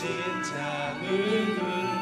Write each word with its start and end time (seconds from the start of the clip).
땅 0.00 0.08
가득 0.42 1.02
내 1.02 1.99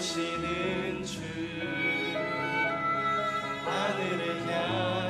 시는주 0.00 1.20
하늘을 3.64 4.46
향 4.48 5.09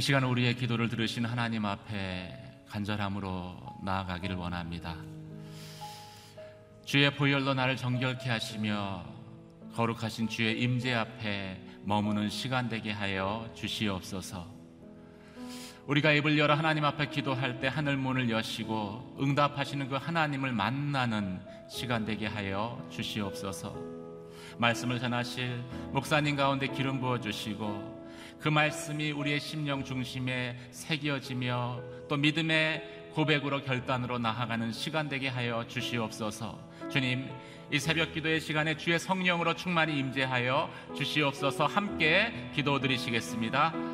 이 0.00 0.02
시간 0.02 0.24
우리의 0.24 0.54
기도를 0.54 0.88
들으신 0.88 1.26
하나님 1.26 1.66
앞에 1.66 2.64
간절함으로 2.70 3.80
나아가기를 3.82 4.34
원합니다. 4.34 4.96
주의 6.86 7.14
보혈로 7.14 7.52
나를 7.52 7.76
정결케 7.76 8.30
하시며 8.30 9.04
거룩하신 9.74 10.26
주의 10.26 10.58
임재 10.58 10.94
앞에 10.94 11.60
머무는 11.82 12.30
시간 12.30 12.70
되게 12.70 12.90
하여 12.92 13.46
주시옵소서. 13.54 14.46
우리가 15.86 16.12
입을 16.12 16.38
열어 16.38 16.54
하나님 16.54 16.86
앞에 16.86 17.10
기도할 17.10 17.60
때 17.60 17.68
하늘 17.68 17.98
문을 17.98 18.30
여시고 18.30 19.18
응답하시는 19.20 19.90
그 19.90 19.96
하나님을 19.96 20.50
만나는 20.52 21.42
시간 21.68 22.06
되게 22.06 22.26
하여 22.26 22.82
주시옵소서. 22.90 23.76
말씀을 24.56 24.98
전하실 24.98 25.62
목사님 25.92 26.36
가운데 26.36 26.68
기름 26.68 27.00
부어 27.00 27.20
주시고 27.20 27.89
그 28.40 28.48
말씀이 28.48 29.12
우리의 29.12 29.38
심령 29.38 29.84
중심에 29.84 30.56
새겨지며 30.70 31.82
또 32.08 32.16
믿음의 32.16 33.10
고백으로 33.14 33.62
결단으로 33.62 34.18
나아가는 34.18 34.72
시간 34.72 35.08
되게 35.08 35.28
하여 35.28 35.66
주시옵소서. 35.66 36.58
주님, 36.90 37.28
이 37.70 37.78
새벽 37.78 38.12
기도의 38.12 38.40
시간에 38.40 38.76
주의 38.76 38.98
성령으로 38.98 39.54
충만히 39.54 39.98
임재하여 39.98 40.70
주시옵소서 40.96 41.66
함께 41.66 42.50
기도드리시겠습니다. 42.54 43.89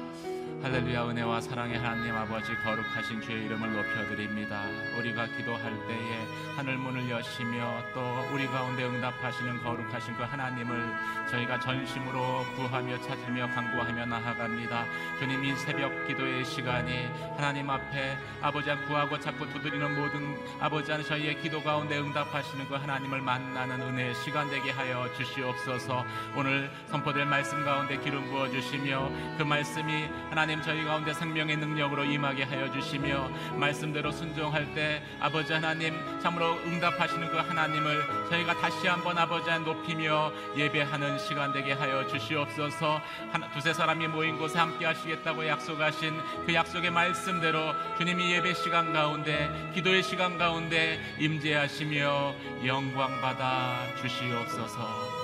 할렐루야 0.67 1.11
은혜와 1.11 1.41
사랑의 1.43 1.79
하나님 1.79 2.13
아버지 2.17 2.53
거룩하신 2.57 3.21
주의 3.21 3.45
이름을 3.45 3.73
높여드립니다. 3.73 4.65
우리가 4.99 5.27
기도할 5.27 5.73
때에 5.87 6.27
하늘 6.57 6.77
문을 6.77 7.09
여시며 7.09 7.85
또 7.95 8.01
우리 8.33 8.49
가운데 8.49 8.85
응답하시는 8.85 9.63
거룩하신 9.63 10.17
그 10.17 10.25
하나님을 10.25 10.93
저희가 11.31 11.61
전심으로 11.61 12.45
구하며 12.57 13.01
찾으며 13.01 13.47
간구하며 13.55 14.07
나아갑니다. 14.07 14.87
주님 15.21 15.45
이 15.45 15.55
새벽 15.55 16.09
기도의 16.09 16.45
시간이 16.45 17.11
하나님 17.37 17.71
앞에 17.71 18.17
아버지 18.43 18.75
구하고 18.89 19.21
찾고 19.21 19.49
두드리는 19.51 19.95
모든 19.95 20.37
아버지 20.59 20.93
안 20.93 21.05
저희의 21.05 21.41
기도 21.43 21.63
가운데 21.63 21.97
응답하시는 21.97 22.67
그 22.67 22.75
하나님을 22.75 23.21
만나는 23.21 23.81
은혜의 23.83 24.17
시간 24.17 24.51
되게 24.51 24.73
하여 24.73 25.07
주시옵소서. 25.17 26.05
오늘 26.35 26.69
선포될 26.89 27.25
말씀 27.25 27.65
가운데 27.65 27.99
기름 27.99 28.25
부어 28.31 28.49
주시며 28.51 29.09
그 29.39 29.45
말씀이 29.45 30.09
하나님 30.31 30.56
저희 30.63 30.85
가운데 30.85 31.13
생명의 31.13 31.57
능력으로 31.57 32.05
임하게 32.05 32.45
하여 32.45 32.71
주시며 32.73 33.29
말씀대로 33.55 34.11
순종할 34.13 34.75
때 34.75 35.03
아버지 35.21 35.53
하나님 35.53 35.95
참으로 36.21 36.55
응답하시는 36.65 37.31
그 37.31 37.37
하나님을 37.37 38.29
저희가 38.31 38.55
다시 38.59 38.87
한번 38.87 39.17
아버지 39.19 39.49
한 39.51 39.65
높이며 39.65 40.33
예배하는 40.57 41.19
시간 41.19 41.53
되게 41.53 41.73
하여 41.73 42.07
주시옵소서. 42.07 43.01
하나, 43.33 43.51
두세 43.51 43.73
사람이 43.73 44.09
모인 44.09 44.39
곳에 44.39 44.59
함께 44.59 44.87
하시겠다고 44.87 45.47
약속하신 45.47 46.15
그 46.47 46.55
약속의 46.55 46.91
말씀대로 46.91 47.75
주님이 47.99 48.33
예배 48.33 48.55
시간 48.55 48.93
가운데 48.93 49.51
기도의 49.75 50.03
시간 50.03 50.39
가운데 50.39 51.01
임재하시며 51.19 52.35
영광 52.65 53.21
받아 53.21 53.87
주시옵소서 54.01 55.16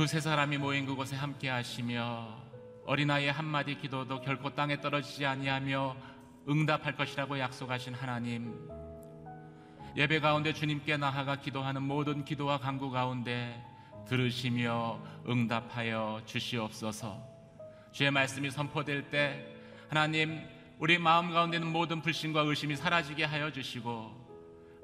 두세 0.00 0.18
사람이 0.18 0.56
모인 0.56 0.86
그곳에 0.86 1.14
함께 1.14 1.50
하시며 1.50 2.34
어린아이의 2.86 3.32
한마디 3.32 3.76
기도도 3.76 4.22
결코 4.22 4.48
땅에 4.48 4.80
떨어지지 4.80 5.26
아니하며 5.26 5.94
응답할 6.48 6.96
것이라고 6.96 7.38
약속하신 7.38 7.92
하나님 7.92 8.66
예배 9.94 10.20
가운데 10.20 10.54
주님께 10.54 10.96
나아가 10.96 11.36
기도하는 11.36 11.82
모든 11.82 12.24
기도와 12.24 12.58
간구 12.58 12.90
가운데 12.90 13.62
들으시며 14.08 15.02
응답하여 15.28 16.22
주시옵소서. 16.24 17.22
주의 17.92 18.10
말씀이 18.10 18.50
선포될 18.50 19.10
때 19.10 19.54
하나님 19.90 20.40
우리 20.78 20.96
마음 20.96 21.30
가운데 21.30 21.58
있는 21.58 21.70
모든 21.70 22.00
불신과 22.00 22.40
의심이 22.40 22.74
사라지게 22.74 23.24
하여 23.24 23.52
주시고 23.52 24.19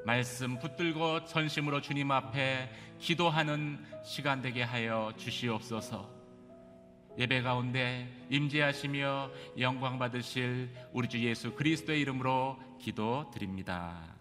말씀 0.06 0.56
붙들고 0.60 1.24
전심으로 1.24 1.80
주님 1.80 2.12
앞에 2.12 2.70
기도하는 3.00 3.84
시간 4.04 4.40
되게 4.40 4.62
하여 4.62 5.12
주시옵소서. 5.16 6.08
예배 7.18 7.42
가운데 7.42 8.08
임재하시며 8.30 9.32
영광 9.58 9.98
받으실 9.98 10.72
우리 10.92 11.08
주 11.08 11.18
예수 11.24 11.52
그리스도의 11.56 12.00
이름으로 12.02 12.56
기도드립니다. 12.80 14.14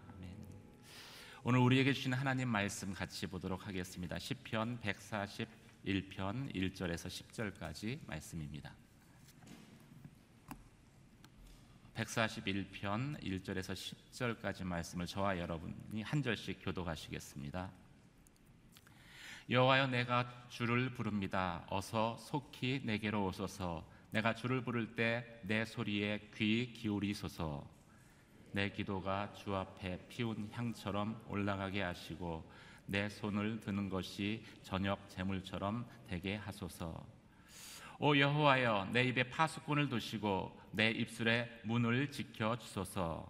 오늘 1.44 1.60
우리에게 1.60 1.92
주신 1.92 2.14
하나님 2.14 2.48
말씀 2.48 2.92
같이 2.92 3.28
보도록 3.28 3.68
하겠습니다. 3.68 4.18
시편 4.18 4.80
141편 4.80 6.52
1절에서 6.52 7.06
10절까지 7.06 8.00
말씀입니다. 8.08 8.74
141편 11.96 13.22
1절에서 13.22 13.72
10절까지 14.12 14.64
말씀을 14.64 15.06
저와 15.06 15.38
여러분이 15.38 16.02
한 16.02 16.22
절씩 16.22 16.58
교독하시겠습니다. 16.62 17.70
여호와여 19.48 19.86
내가 19.86 20.30
주를 20.50 20.90
부릅니다. 20.90 21.64
어서 21.70 22.16
속히 22.18 22.82
내게로 22.84 23.24
오소서. 23.26 23.82
내가 24.10 24.34
주를 24.34 24.62
부를 24.62 24.94
때 24.94 25.40
내 25.42 25.64
소리에 25.64 26.30
귀 26.34 26.72
기울이소서. 26.74 27.66
내 28.52 28.70
기도가 28.70 29.32
주 29.32 29.54
앞에 29.54 30.06
피운 30.08 30.50
향처럼 30.52 31.24
올라가게 31.28 31.80
하시고 31.80 32.44
내 32.86 33.08
손을 33.08 33.60
드는 33.60 33.88
것이 33.88 34.44
저녁 34.62 35.08
재물처럼 35.08 35.86
되게 36.08 36.36
하소서. 36.36 37.06
오 37.98 38.14
여호와여 38.14 38.90
내 38.92 39.04
입에 39.04 39.22
파수꾼을 39.24 39.88
두시고 39.88 40.54
내 40.72 40.90
입술에 40.90 41.48
문을 41.64 42.10
지켜 42.10 42.54
주소서. 42.58 43.26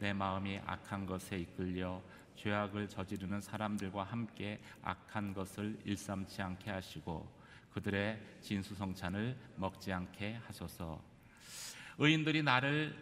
내 0.00 0.12
마음이 0.12 0.58
악한 0.66 1.06
것에 1.06 1.38
이끌려 1.38 2.02
죄악을 2.34 2.88
저지르는 2.88 3.40
사람들과 3.40 4.02
함께 4.02 4.60
악한 4.82 5.34
것을 5.34 5.78
일삼지 5.84 6.42
않게 6.42 6.68
하시고 6.68 7.32
그들의 7.72 8.20
진수성찬을 8.40 9.36
먹지 9.54 9.92
않게 9.92 10.40
하소서. 10.46 11.00
의인들이 11.98 12.42
나를 12.42 12.96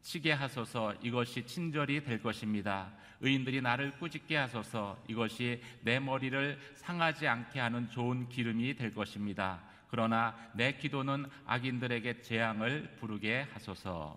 치게 0.00 0.32
하소서 0.32 0.94
이것이 1.00 1.46
친절이 1.46 2.02
될 2.02 2.20
것입니다. 2.20 2.92
의인들이 3.20 3.60
나를 3.60 3.96
꾸짖게 3.98 4.36
하소서 4.36 5.00
이것이 5.06 5.62
내 5.82 6.00
머리를 6.00 6.58
상하지 6.74 7.28
않게 7.28 7.60
하는 7.60 7.88
좋은 7.88 8.28
기름이 8.28 8.74
될 8.74 8.92
것입니다. 8.92 9.70
그러나 9.92 10.34
내 10.54 10.72
기도는 10.72 11.26
악인들에게 11.44 12.22
재앙을 12.22 12.96
부르게 12.98 13.46
하소서. 13.52 14.16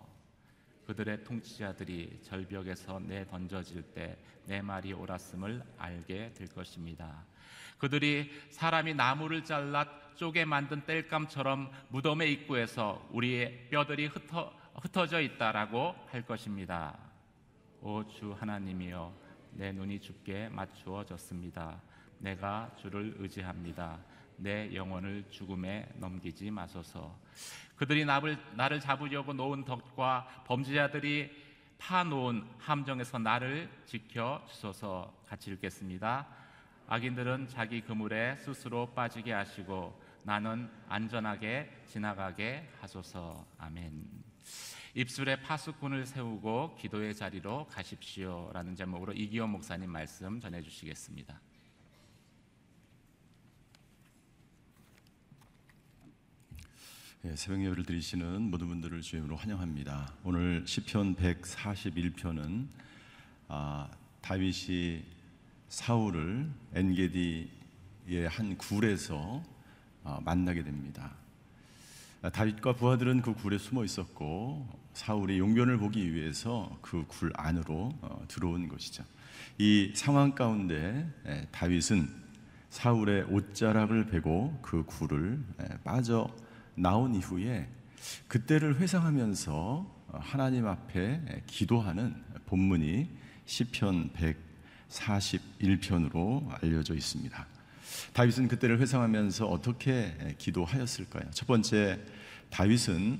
그들의 0.88 1.26
통치자들이 1.26 2.22
절벽에서 2.24 3.00
내 3.00 3.28
던져질 3.28 3.82
때 3.94 4.18
내 4.48 4.62
말이 4.62 4.94
옳았음을 4.94 5.62
알게 5.78 6.34
될 6.34 6.48
것입니다. 6.48 7.26
그들이 7.78 8.32
사람이 8.52 8.94
나무를 8.94 9.44
잘라 9.44 9.86
쪼개 10.16 10.46
만든 10.46 10.86
땔감처럼 10.86 11.72
무덤의 11.90 12.32
입구에서 12.32 13.06
우리의 13.12 13.68
뼈들이 13.70 14.06
흩어, 14.06 14.56
흩어져 14.76 15.20
있다라고 15.20 15.96
할 16.10 16.26
것입니다. 16.26 16.98
오 17.82 18.04
주 18.08 18.34
하나님이여 18.40 19.14
내 19.54 19.72
눈이 19.72 20.00
주께 20.00 20.48
맞추어졌습니다. 20.50 21.82
내가 22.20 22.72
주를 22.78 23.16
의지합니다. 23.18 24.00
내 24.38 24.74
영혼을 24.74 25.26
죽음에 25.30 25.88
넘기지 25.96 26.52
마소서. 26.52 27.18
그들이 27.76 28.06
나를, 28.06 28.80
잡으려고 28.80 29.34
놓은 29.34 29.66
덫과 29.66 30.44
범죄자들이 30.46 31.30
파놓은 31.78 32.46
함정에서 32.58 33.20
나를 33.20 33.70
지켜 33.86 34.44
주소서 34.48 35.14
같이 35.28 35.52
읽겠습니다. 35.52 36.28
악인들은 36.88 37.48
자기 37.50 37.82
그물에 37.82 38.38
스스로 38.38 38.94
빠지게 38.94 39.34
하시고 39.34 40.02
나는 40.24 40.70
안전하게 40.88 41.84
지나가게 41.88 42.70
하소서. 42.80 43.46
아멘. 43.58 44.08
입술에 44.94 45.42
파수꾼을 45.42 46.06
세우고 46.06 46.76
기도의 46.76 47.14
자리로 47.14 47.68
가십시오라는 47.68 48.76
제목으로 48.76 49.12
이기호 49.14 49.46
목사님 49.48 49.90
말씀 49.90 50.40
전해 50.40 50.62
주시겠습니다. 50.62 51.40
예, 57.28 57.36
새벽 57.36 57.64
예배를 57.64 57.86
드리시는 57.86 58.52
모든 58.52 58.68
분들을 58.68 59.02
주임으로 59.02 59.36
환영합니다. 59.36 60.14
오늘 60.24 60.64
시편 60.68 61.16
141편은 61.16 62.68
아, 63.48 63.90
다윗이 64.22 65.04
사울을 65.70 66.48
엔게디의 66.76 68.30
한 68.30 68.56
굴에서 68.60 69.44
아, 70.04 70.20
만나게 70.24 70.64
됩니다. 70.64 71.16
아, 72.22 72.30
다윗과 72.30 72.74
부하들은 72.74 73.24
그 73.24 73.34
굴에 73.34 73.58
숨어 73.58 73.84
있었고 73.84 74.70
사울이 74.94 75.40
용변을 75.40 75.80
보기 75.80 76.14
위해서 76.14 76.78
그 76.84 77.06
굴 77.08 77.32
안으로 77.36 77.92
어, 78.02 78.24
들어온 78.28 78.68
것이죠. 78.68 79.04
이 79.58 79.92
상황 79.96 80.36
가운데 80.36 81.12
예, 81.26 81.48
다윗은 81.52 82.08
사울의 82.70 83.24
옷자락을 83.32 84.06
베고 84.12 84.60
그 84.62 84.84
굴을 84.84 85.44
예, 85.62 85.78
빠져 85.84 86.30
나온 86.76 87.16
이후에 87.16 87.68
그때를 88.28 88.80
회상하면서 88.80 89.94
하나님 90.14 90.68
앞에 90.68 91.44
기도하는 91.48 92.16
본문이 92.46 93.10
시편 93.46 94.12
141편으로 94.90 96.48
알려져 96.62 96.94
있습니다. 96.94 97.48
다윗은 98.14 98.48
그때를 98.48 98.80
회상하면서 98.80 99.48
어떻게 99.48 100.36
기도하였을까요? 100.38 101.32
첫 101.32 101.48
번째, 101.48 102.00
다윗은 102.50 103.20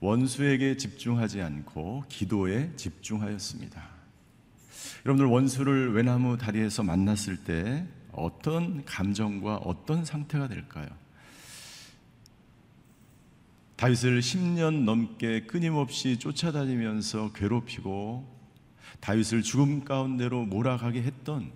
원수에게 0.00 0.76
집중하지 0.76 1.42
않고 1.42 2.04
기도에 2.08 2.72
집중하였습니다. 2.76 3.82
여러분들 5.06 5.26
원수를 5.30 5.94
외나무 5.94 6.36
다리에서 6.36 6.82
만났을 6.82 7.44
때 7.44 7.86
어떤 8.12 8.84
감정과 8.84 9.56
어떤 9.58 10.04
상태가 10.04 10.48
될까요? 10.48 10.88
다윗을 13.82 14.20
10년 14.20 14.84
넘게 14.84 15.46
끊임없이 15.46 16.16
쫓아다니면서 16.16 17.32
괴롭히고 17.32 18.32
다윗을 19.00 19.42
죽음 19.42 19.82
가운데로 19.82 20.44
몰아가게 20.44 21.02
했던 21.02 21.50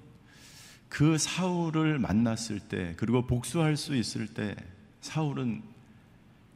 그 0.89 1.19
사울을 1.19 2.01
만났을 2.01 2.59
때 2.59 2.95
그리고 2.97 3.29
복수할 3.29 3.77
수 3.77 3.95
있을 3.95 4.27
때 4.27 4.57
사울은 5.03 5.63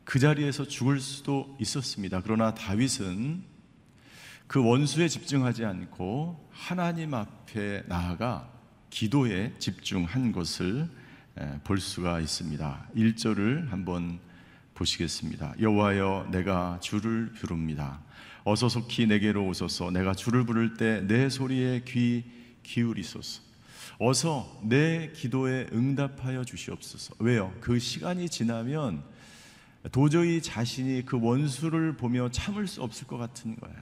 그 0.03 0.19
자리에서 0.19 0.65
죽을 0.65 0.99
수도 0.99 1.57
있었습니다. 1.61 2.21
그러나 2.25 2.53
다윗은 2.53 3.45
그 4.49 4.65
원수에 4.65 5.07
집중하지 5.07 5.65
않고 5.67 6.49
하나님 6.51 7.15
앞에 7.15 7.85
나아가 7.87 8.53
기도에 8.91 9.55
집중한 9.61 10.33
것을 10.33 10.89
볼 11.63 11.79
수가 11.79 12.19
있습니다. 12.19 12.89
1절을 12.97 13.69
한번 13.69 14.19
보시겠습니다. 14.81 15.55
여호와여 15.61 16.29
내가 16.31 16.79
주를 16.81 17.33
부릅니다. 17.35 18.01
어서 18.45 18.69
속히 18.71 19.07
내게로 19.07 19.47
오소서. 19.47 19.91
내가 19.91 20.15
주를 20.15 20.45
부를 20.47 20.75
때 20.75 21.03
내 21.07 21.29
소리에 21.29 21.83
귀 21.87 22.25
기울이소서. 22.63 23.43
어서 23.99 24.61
내 24.65 25.13
기도에 25.15 25.67
응답하여 25.73 26.45
주시옵소서. 26.45 27.17
왜요? 27.19 27.53
그 27.61 27.79
시간이 27.79 28.31
지나면 28.31 29.03
도저히 29.93 30.41
자신이 30.41 31.05
그 31.05 31.21
원수를 31.21 31.97
보며 31.99 32.31
참을 32.31 32.67
수 32.67 32.83
없을 32.83 33.07
것 33.07 33.19
같은 33.19 33.57
거야. 33.57 33.75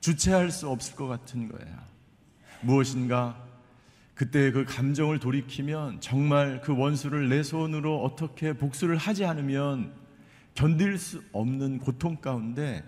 주체할 0.00 0.50
수 0.50 0.68
없을 0.68 0.96
것 0.96 1.06
같은 1.06 1.48
거야. 1.48 1.86
무엇인가 2.62 3.40
그때 4.14 4.52
그 4.52 4.64
감정을 4.64 5.18
돌이키면 5.18 6.00
정말 6.00 6.60
그 6.60 6.76
원수를 6.76 7.28
내 7.28 7.42
손으로 7.42 8.02
어떻게 8.04 8.52
복수를 8.52 8.96
하지 8.96 9.24
않으면 9.24 9.92
견딜 10.54 10.98
수 10.98 11.22
없는 11.32 11.78
고통 11.78 12.16
가운데 12.16 12.84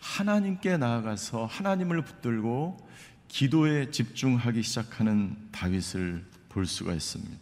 하나님께 0.00 0.76
나아가서 0.76 1.46
하나님을 1.46 2.02
붙들고 2.02 2.88
기도에 3.26 3.90
집중하기 3.90 4.62
시작하는 4.62 5.36
다윗을 5.50 6.24
볼 6.48 6.64
수가 6.64 6.94
있습니다. 6.94 7.36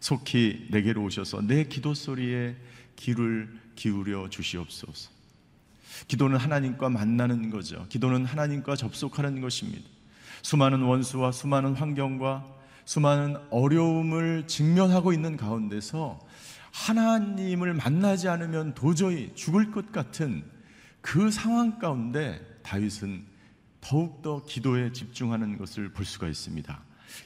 속히 0.00 0.68
내게로 0.70 1.02
오셔서 1.04 1.42
내 1.42 1.64
기도 1.64 1.94
소리에 1.94 2.56
귀를 2.96 3.48
기울여 3.76 4.28
주시옵소서. 4.30 5.10
기도는 6.08 6.36
하나님과 6.36 6.88
만나는 6.88 7.50
거죠. 7.50 7.86
기도는 7.88 8.24
하나님과 8.24 8.76
접속하는 8.76 9.40
것입니다. 9.40 9.95
수많은 10.46 10.82
원수와 10.82 11.32
수많은 11.32 11.74
환경과 11.74 12.46
수많은 12.84 13.36
어려움을 13.50 14.46
직면하고 14.46 15.12
있는 15.12 15.36
가운데서 15.36 16.20
하나님을 16.70 17.74
만나지 17.74 18.28
않으면 18.28 18.72
도저히 18.74 19.34
죽을 19.34 19.72
것 19.72 19.90
같은 19.90 20.44
그 21.00 21.32
상황 21.32 21.80
가운데 21.80 22.40
다윗은 22.62 23.24
더욱더 23.80 24.44
기도에 24.44 24.92
집중하는 24.92 25.58
것을 25.58 25.92
볼 25.92 26.04
수가 26.04 26.28
있습니다. 26.28 26.80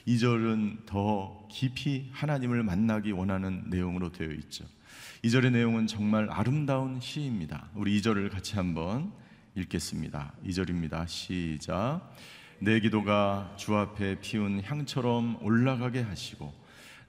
2절은 0.07 0.87
더 0.87 1.47
깊이 1.47 2.09
하나님을 2.13 2.63
만나기 2.63 3.11
원하는 3.11 3.65
내용으로 3.67 4.11
되어 4.11 4.31
있죠. 4.31 4.65
2절의 5.23 5.51
내용은 5.51 5.85
정말 5.85 6.27
아름다운 6.31 6.99
시입니다. 6.99 7.69
우리 7.75 8.01
2절을 8.01 8.31
같이 8.31 8.55
한번 8.55 9.11
읽겠습니다. 9.53 10.33
2절입니다. 10.43 11.07
시작. 11.07 12.09
내 12.63 12.79
기도가 12.79 13.55
주 13.57 13.75
앞에 13.75 14.19
피운 14.19 14.61
향처럼 14.61 15.39
올라가게 15.41 16.01
하시고 16.01 16.53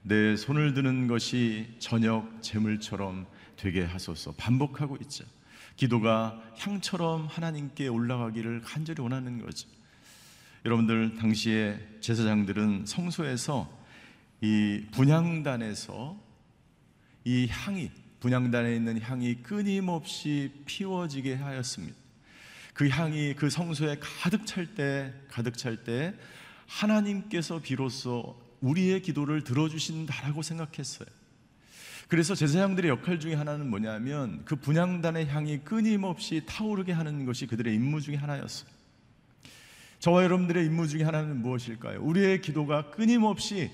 내 0.01 0.35
손을 0.35 0.73
드는 0.73 1.05
것이 1.07 1.75
저녁 1.77 2.41
제물처럼 2.41 3.27
되게 3.55 3.83
하소서 3.83 4.31
반복하고 4.31 4.97
있죠. 5.03 5.25
기도가 5.75 6.41
향처럼 6.57 7.27
하나님께 7.27 7.87
올라가기를 7.87 8.61
간절히 8.61 9.03
원하는 9.03 9.39
거죠. 9.45 9.69
여러분들 10.65 11.17
당시에 11.17 11.79
제사장들은 11.99 12.87
성소에서 12.87 13.69
이 14.41 14.87
분향단에서 14.91 16.17
이 17.25 17.47
향이 17.47 17.91
분향단에 18.21 18.75
있는 18.75 18.99
향이 18.99 19.43
끊임없이 19.43 20.51
피워지게 20.65 21.35
하였습니다. 21.35 22.02
그 22.73 22.89
향이 22.89 23.35
그 23.35 23.49
성소에 23.49 23.97
가득 23.99 24.45
찰 24.45 24.75
때, 24.75 25.13
가득 25.29 25.57
찰 25.57 25.83
때 25.83 26.13
하나님께서 26.67 27.59
비로소 27.59 28.41
우리의 28.61 29.01
기도를 29.01 29.43
들어주신다라고 29.43 30.41
생각했어요. 30.41 31.07
그래서 32.07 32.35
제사장들의 32.35 32.89
역할 32.89 33.19
중에 33.19 33.33
하나는 33.33 33.69
뭐냐면 33.69 34.41
그 34.45 34.55
분향단의 34.55 35.27
향이 35.27 35.59
끊임없이 35.59 36.43
타오르게 36.45 36.91
하는 36.91 37.25
것이 37.25 37.47
그들의 37.47 37.73
임무 37.73 38.01
중에 38.01 38.15
하나였어요. 38.15 38.69
저와 39.99 40.23
여러분들의 40.23 40.65
임무 40.65 40.87
중에 40.87 41.03
하나는 41.03 41.41
무엇일까요? 41.41 42.01
우리의 42.01 42.41
기도가 42.41 42.91
끊임없이 42.91 43.71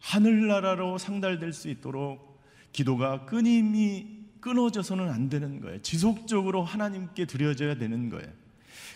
하늘나라로 0.00 0.98
상달될 0.98 1.52
수 1.52 1.68
있도록 1.68 2.42
기도가 2.72 3.26
끊임이 3.26 4.15
끊어져서는 4.46 5.10
안 5.10 5.28
되는 5.28 5.60
거예요. 5.60 5.82
지속적으로 5.82 6.62
하나님께 6.62 7.24
드려져야 7.24 7.74
되는 7.74 8.08
거예요. 8.10 8.28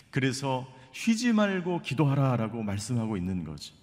그래서 0.09 0.65
쉬지 0.93 1.33
말고 1.33 1.81
기도하라라고 1.81 2.63
말씀하고 2.63 3.17
있는 3.17 3.43
거죠. 3.43 3.73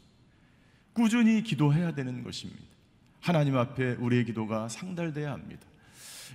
꾸준히 0.94 1.42
기도해야 1.42 1.94
되는 1.94 2.24
것입니다. 2.24 2.62
하나님 3.20 3.58
앞에 3.58 3.96
우리의 3.96 4.24
기도가 4.24 4.70
상달돼야 4.70 5.30
합니다. 5.30 5.66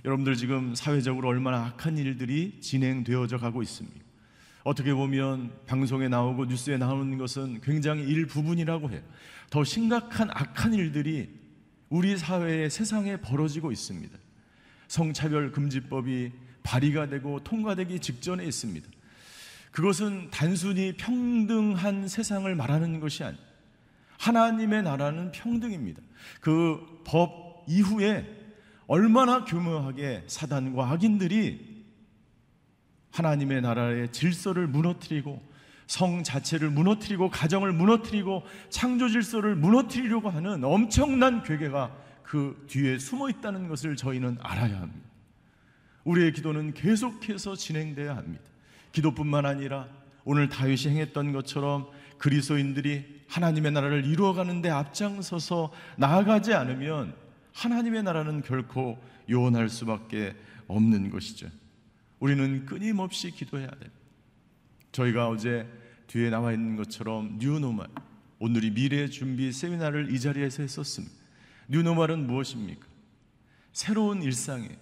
여러분들 0.04 0.36
지금 0.36 0.76
사회적으로 0.76 1.30
얼마나 1.30 1.64
악한 1.64 1.98
일들이 1.98 2.60
진행되어져 2.60 3.38
가고 3.38 3.60
있습니다. 3.60 4.00
어떻게 4.62 4.94
보면 4.94 5.50
방송에 5.66 6.06
나오고 6.06 6.44
뉴스에 6.44 6.76
나오는 6.76 7.18
것은 7.18 7.60
굉장히 7.60 8.04
일부분이라고 8.04 8.88
해요. 8.92 9.02
더 9.50 9.64
심각한 9.64 10.30
악한 10.30 10.74
일들이 10.74 11.28
우리 11.88 12.16
사회에 12.16 12.68
세상에 12.68 13.16
벌어지고 13.16 13.72
있습니다. 13.72 14.23
성차별 14.94 15.50
금지법이 15.50 16.30
발의가 16.62 17.08
되고 17.08 17.42
통과되기 17.42 17.98
직전에 17.98 18.44
있습니다. 18.44 18.88
그것은 19.72 20.30
단순히 20.30 20.92
평등한 20.96 22.06
세상을 22.06 22.54
말하는 22.54 23.00
것이 23.00 23.24
아니 23.24 23.36
하나님의 24.18 24.84
나라는 24.84 25.32
평등입니다. 25.32 26.00
그 26.40 26.94
법 27.04 27.64
이후에 27.66 28.24
얼마나 28.86 29.44
교묘하게 29.44 30.24
사단과 30.26 30.90
악인들이 30.90 31.84
하나님의 33.12 33.62
나라의 33.62 34.12
질서를 34.12 34.66
무너뜨리고 34.66 35.42
성 35.86 36.22
자체를 36.22 36.70
무너뜨리고 36.70 37.30
가정을 37.30 37.72
무너뜨리고 37.72 38.42
창조 38.70 39.08
질서를 39.08 39.54
무너뜨리려고 39.56 40.30
하는 40.30 40.64
엄청난 40.64 41.42
괴계가 41.42 42.03
그 42.24 42.64
뒤에 42.68 42.98
숨어 42.98 43.30
있다는 43.30 43.68
것을 43.68 43.96
저희는 43.96 44.38
알아야 44.40 44.80
합니다. 44.80 45.08
우리의 46.04 46.32
기도는 46.32 46.74
계속해서 46.74 47.54
진행돼야 47.54 48.16
합니다. 48.16 48.42
기도뿐만 48.92 49.46
아니라 49.46 49.88
오늘 50.24 50.48
다윗이 50.48 50.94
행했던 50.94 51.32
것처럼 51.32 51.88
그리스도인들이 52.18 53.24
하나님의 53.28 53.72
나라를 53.72 54.04
이루어가는데 54.06 54.70
앞장서서 54.70 55.72
나아가지 55.96 56.54
않으면 56.54 57.14
하나님의 57.52 58.02
나라는 58.02 58.42
결코 58.42 58.98
요원할 59.28 59.68
수밖에 59.68 60.34
없는 60.66 61.10
것이죠. 61.10 61.48
우리는 62.20 62.64
끊임없이 62.64 63.30
기도해야 63.30 63.68
됩니다. 63.68 63.92
저희가 64.92 65.28
어제 65.28 65.68
뒤에 66.06 66.30
나와 66.30 66.52
있는 66.52 66.76
것처럼 66.76 67.38
뉴노말 67.38 67.88
오늘이 68.38 68.72
미래 68.72 69.08
준비 69.08 69.52
세미나를 69.52 70.12
이 70.14 70.20
자리에서 70.20 70.62
했었습니다. 70.62 71.23
뉴노말은 71.68 72.26
무엇입니까? 72.26 72.86
새로운 73.72 74.22
일상이에요. 74.22 74.76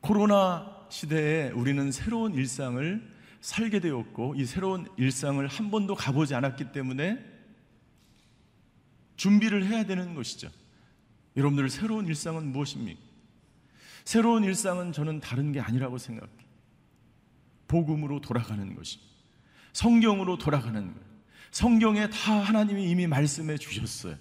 코로나 0.00 0.86
시대에 0.90 1.50
우리는 1.50 1.90
새로운 1.90 2.34
일상을 2.34 3.12
살게 3.40 3.80
되었고 3.80 4.34
이 4.36 4.44
새로운 4.44 4.86
일상을 4.96 5.44
한 5.46 5.70
번도 5.70 5.94
가보지 5.94 6.34
않았기 6.34 6.72
때문에 6.72 7.24
준비를 9.16 9.66
해야 9.66 9.84
되는 9.84 10.14
것이죠. 10.14 10.50
여러분들 11.36 11.70
새로운 11.70 12.06
일상은 12.06 12.52
무엇입니까? 12.52 13.00
새로운 14.04 14.44
일상은 14.44 14.92
저는 14.92 15.20
다른 15.20 15.52
게 15.52 15.60
아니라고 15.60 15.98
생각해요. 15.98 16.42
복음으로 17.68 18.20
돌아가는 18.20 18.74
것이 18.74 18.98
성경으로 19.72 20.38
돌아가는 20.38 20.92
것. 20.92 21.00
성경에 21.50 22.08
다 22.10 22.32
하나님이 22.34 22.90
이미 22.90 23.06
말씀해 23.06 23.56
주셨어요. 23.58 24.16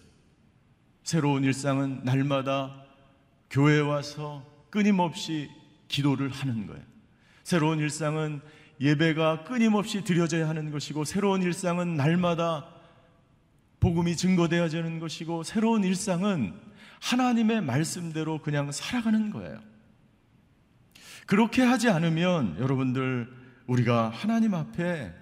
새로운 1.03 1.43
일상은 1.43 2.01
날마다 2.03 2.83
교회에 3.49 3.79
와서 3.79 4.45
끊임없이 4.69 5.49
기도를 5.87 6.29
하는 6.29 6.67
거예요. 6.67 6.83
새로운 7.43 7.79
일상은 7.79 8.41
예배가 8.79 9.43
끊임없이 9.43 10.03
드려져야 10.03 10.47
하는 10.47 10.71
것이고 10.71 11.03
새로운 11.03 11.41
일상은 11.41 11.95
날마다 11.95 12.67
복음이 13.79 14.15
증거되어지는 14.15 14.99
것이고 14.99 15.43
새로운 15.43 15.83
일상은 15.83 16.53
하나님의 17.01 17.61
말씀대로 17.61 18.39
그냥 18.39 18.71
살아가는 18.71 19.31
거예요. 19.31 19.59
그렇게 21.25 21.61
하지 21.61 21.89
않으면 21.89 22.57
여러분들 22.59 23.31
우리가 23.67 24.09
하나님 24.09 24.53
앞에 24.53 25.13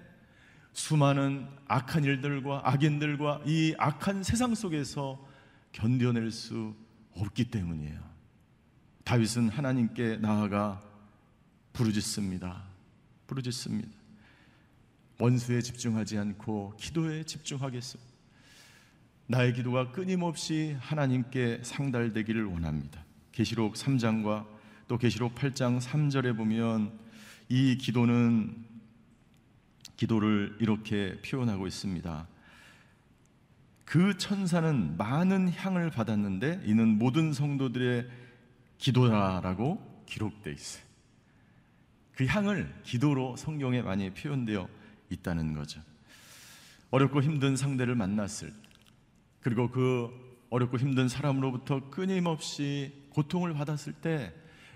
수많은 0.72 1.46
악한 1.66 2.04
일들과 2.04 2.62
악인들과 2.64 3.42
이 3.46 3.74
악한 3.78 4.22
세상 4.22 4.54
속에서 4.54 5.29
견뎌낼 5.72 6.30
수 6.30 6.74
없기 7.14 7.50
때문이에요. 7.50 8.00
다윗은 9.04 9.48
하나님께 9.48 10.18
나아가 10.18 10.82
부르짖습니다. 11.72 12.62
부르짖습니다. 13.26 13.88
원수에 15.18 15.60
집중하지 15.60 16.18
않고 16.18 16.74
기도에 16.78 17.24
집중하겠습니다. 17.24 18.10
나의 19.26 19.52
기도가 19.52 19.92
끊임없이 19.92 20.76
하나님께 20.80 21.60
상달되기를 21.62 22.46
원합니다. 22.46 23.04
계시록 23.32 23.74
3장과 23.74 24.46
또 24.88 24.98
계시록 24.98 25.36
8장 25.36 25.80
3절에 25.80 26.36
보면 26.36 26.92
이 27.48 27.76
기도는 27.76 28.64
기도를 29.96 30.56
이렇게 30.60 31.20
표현하고 31.22 31.66
있습니다. 31.66 32.26
그 33.90 34.16
천사는 34.16 34.96
많은 34.96 35.50
향을 35.50 35.90
받았는데 35.90 36.62
이는 36.64 36.96
모든 36.96 37.32
성도들의 37.32 38.08
기도라라고 38.78 40.04
기록되어 40.06 40.52
있어요. 40.52 40.84
그 42.14 42.24
향을 42.24 42.72
기도로 42.84 43.34
성경에 43.34 43.82
많이 43.82 44.14
표현되어 44.14 44.68
있다는 45.08 45.54
거죠. 45.54 45.80
어렵고 46.92 47.20
힘든 47.20 47.56
상대를 47.56 47.96
만났을 47.96 48.52
그리고 49.40 49.68
그 49.68 50.08
어렵고 50.50 50.78
힘든 50.78 51.08
사람으로부터 51.08 51.90
끊임없이 51.90 52.92
고통을 53.10 53.54
받았을 53.54 53.92
때 53.94 54.32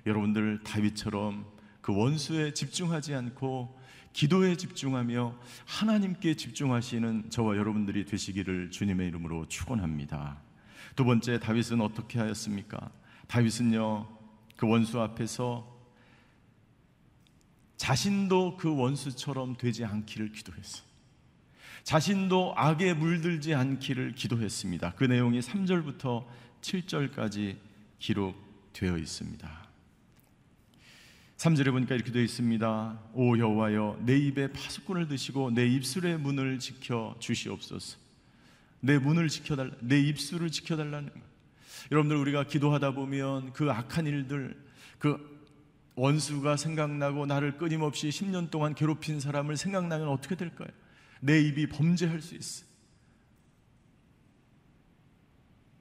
여러분들 0.06 0.64
다윗처럼 0.64 1.46
그 1.80 1.96
원수에 1.96 2.52
집중하지 2.52 3.14
않고 3.14 3.78
기도에 4.14 4.56
집중하며 4.56 5.34
하나님께 5.66 6.36
집중하시는 6.36 7.30
저와 7.30 7.56
여러분들이 7.56 8.06
되시기를 8.06 8.70
주님의 8.70 9.08
이름으로 9.08 9.48
축원합니다. 9.48 10.40
두 10.94 11.04
번째 11.04 11.40
다윗은 11.40 11.80
어떻게 11.80 12.20
하였습니까? 12.20 12.90
다윗은요 13.26 14.08
그 14.56 14.68
원수 14.68 15.00
앞에서 15.00 15.68
자신도 17.76 18.56
그 18.56 18.74
원수처럼 18.74 19.56
되지 19.56 19.84
않기를 19.84 20.30
기도했어요. 20.30 20.84
자신도 21.82 22.54
악에 22.56 22.94
물들지 22.94 23.52
않기를 23.52 24.14
기도했습니다. 24.14 24.94
그 24.94 25.04
내용이 25.04 25.40
3절부터 25.40 26.24
7절까지 26.60 27.58
기록되어 27.98 28.96
있습니다. 28.96 29.63
3절에 31.36 31.72
보니까 31.72 31.94
이렇게 31.94 32.12
되어 32.12 32.22
있습니다. 32.22 33.00
오 33.14 33.38
여호와여 33.38 34.02
내 34.06 34.16
입에 34.16 34.52
파수꾼을 34.52 35.08
드시고 35.08 35.50
내 35.50 35.66
입술의 35.66 36.18
문을 36.18 36.58
지켜 36.58 37.14
주시옵소서. 37.18 37.98
내 38.80 38.98
문을 38.98 39.28
지켜달라 39.28 39.72
내 39.80 40.00
입술을 40.00 40.50
지켜달라는 40.50 41.10
거. 41.10 41.20
여러분들 41.90 42.16
우리가 42.16 42.44
기도하다 42.44 42.92
보면 42.92 43.52
그 43.52 43.70
악한 43.70 44.06
일들 44.06 44.56
그 44.98 45.34
원수가 45.96 46.56
생각나고 46.56 47.26
나를 47.26 47.58
끊임없이 47.58 48.08
10년 48.08 48.50
동안 48.50 48.74
괴롭힌 48.74 49.20
사람을 49.20 49.56
생각나면 49.56 50.08
어떻게 50.08 50.34
될까요? 50.34 50.68
내 51.20 51.40
입이 51.40 51.68
범죄할 51.68 52.20
수 52.20 52.34
있어. 52.34 52.64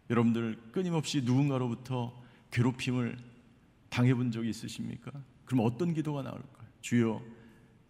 여러분들 0.10 0.58
끊임없이 0.72 1.22
누군가로부터 1.24 2.22
괴롭힘을 2.52 3.18
당해본 3.90 4.32
적이 4.32 4.50
있으십니까? 4.50 5.12
그럼 5.46 5.66
어떤 5.66 5.94
기도가 5.94 6.22
나올까요? 6.22 6.68
주여, 6.82 7.22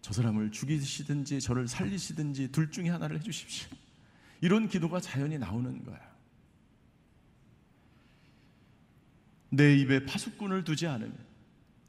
저 0.00 0.12
사람을 0.12 0.50
죽이시든지 0.52 1.40
저를 1.40 1.66
살리시든지 1.66 2.52
둘 2.52 2.70
중에 2.70 2.88
하나를 2.88 3.18
해주십시오. 3.18 3.68
이런 4.40 4.68
기도가 4.68 5.00
자연히 5.00 5.38
나오는 5.38 5.84
거야. 5.84 5.98
내 9.50 9.76
입에 9.76 10.04
파수꾼을 10.04 10.64
두지 10.64 10.86
않으면 10.86 11.16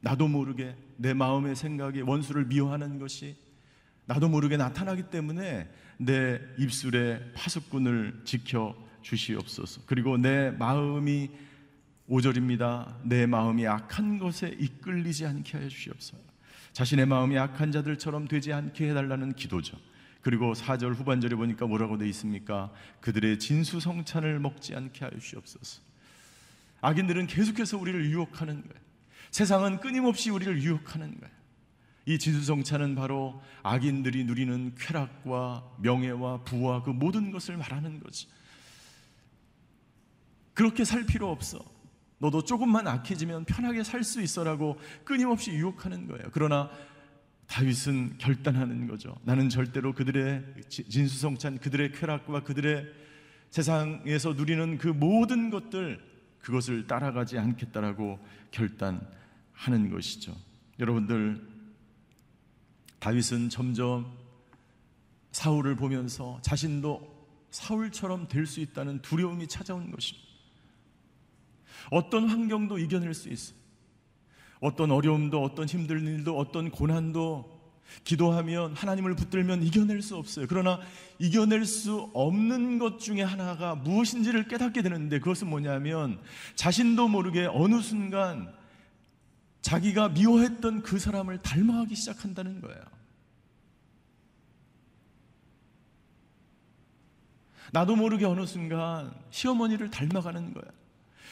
나도 0.00 0.28
모르게 0.28 0.76
내 0.96 1.12
마음의 1.12 1.56
생각에 1.56 2.00
원수를 2.00 2.46
미워하는 2.46 2.98
것이 2.98 3.36
나도 4.06 4.28
모르게 4.28 4.56
나타나기 4.56 5.10
때문에 5.10 5.68
내 5.98 6.40
입술에 6.58 7.32
파수꾼을 7.34 8.22
지켜 8.24 8.76
주시옵소서. 9.02 9.82
그리고 9.86 10.16
내 10.16 10.50
마음이 10.52 11.30
5절입니다. 12.08 13.02
내 13.04 13.26
마음이 13.26 13.66
악한 13.66 14.18
것에 14.18 14.56
이끌리지 14.58 15.26
않게 15.26 15.58
하여 15.58 15.68
주시옵소서. 15.68 16.22
자신의 16.72 17.06
마음이 17.06 17.38
악한 17.38 17.72
자들처럼 17.72 18.28
되지 18.28 18.52
않게 18.52 18.90
해달라는 18.90 19.34
기도죠. 19.34 19.76
그리고 20.20 20.52
4절 20.52 20.94
후반절에 20.94 21.36
보니까 21.36 21.66
뭐라고 21.66 21.98
되어 21.98 22.08
있습니까? 22.08 22.72
그들의 23.00 23.38
진수성찬을 23.38 24.40
먹지 24.40 24.74
않게 24.74 25.04
하여 25.04 25.10
주시옵소서. 25.18 25.82
악인들은 26.80 27.26
계속해서 27.26 27.78
우리를 27.78 28.10
유혹하는 28.10 28.62
거예요. 28.62 28.86
세상은 29.30 29.80
끊임없이 29.80 30.30
우리를 30.30 30.62
유혹하는 30.62 31.18
거예요. 31.18 31.34
이 32.06 32.18
진수성찬은 32.18 32.94
바로 32.94 33.42
악인들이 33.62 34.24
누리는 34.24 34.74
쾌락과 34.76 35.76
명예와 35.78 36.44
부와 36.44 36.82
그 36.82 36.90
모든 36.90 37.32
것을 37.32 37.56
말하는 37.56 38.00
거지. 38.00 38.28
그렇게 40.54 40.84
살 40.84 41.04
필요 41.04 41.30
없어. 41.30 41.75
너도 42.18 42.42
조금만 42.42 42.86
악해지면 42.86 43.44
편하게 43.44 43.82
살 43.82 44.02
수 44.04 44.22
있어라고 44.22 44.78
끊임없이 45.04 45.52
유혹하는 45.52 46.06
거예요. 46.06 46.24
그러나 46.32 46.70
다윗은 47.46 48.18
결단하는 48.18 48.86
거죠. 48.88 49.16
나는 49.24 49.48
절대로 49.48 49.92
그들의 49.92 50.42
진수성찬, 50.68 51.58
그들의 51.58 51.92
쾌락과 51.92 52.42
그들의 52.42 52.84
세상에서 53.50 54.32
누리는 54.32 54.78
그 54.78 54.88
모든 54.88 55.50
것들 55.50 56.00
그것을 56.40 56.86
따라가지 56.86 57.38
않겠다라고 57.38 58.18
결단하는 58.50 59.90
것이죠. 59.90 60.34
여러분들 60.78 61.46
다윗은 62.98 63.50
점점 63.50 64.12
사울을 65.32 65.76
보면서 65.76 66.38
자신도 66.42 67.14
사울처럼 67.50 68.28
될 68.28 68.46
수 68.46 68.60
있다는 68.60 69.00
두려움이 69.02 69.46
찾아온 69.48 69.90
것입니다. 69.90 70.25
어떤 71.90 72.28
환경도 72.28 72.78
이겨낼 72.78 73.14
수 73.14 73.28
있어요. 73.28 73.56
어떤 74.60 74.90
어려움도 74.90 75.42
어떤 75.42 75.66
힘든 75.66 76.06
일도 76.06 76.38
어떤 76.38 76.70
고난도 76.70 77.56
기도하면 78.04 78.74
하나님을 78.74 79.14
붙들면 79.14 79.62
이겨낼 79.62 80.02
수 80.02 80.16
없어요. 80.16 80.46
그러나 80.48 80.80
이겨낼 81.18 81.64
수 81.64 82.10
없는 82.14 82.78
것 82.78 82.98
중에 82.98 83.22
하나가 83.22 83.74
무엇인지를 83.74 84.48
깨닫게 84.48 84.82
되는데 84.82 85.18
그것은 85.18 85.48
뭐냐면 85.48 86.20
자신도 86.54 87.08
모르게 87.08 87.46
어느 87.46 87.80
순간 87.80 88.52
자기가 89.62 90.10
미워했던 90.10 90.82
그 90.82 90.98
사람을 90.98 91.42
닮아가기 91.42 91.94
시작한다는 91.94 92.60
거예요. 92.60 92.80
나도 97.72 97.96
모르게 97.96 98.24
어느 98.24 98.46
순간 98.46 99.12
시어머니를 99.30 99.90
닮아가는 99.90 100.54
거야. 100.54 100.70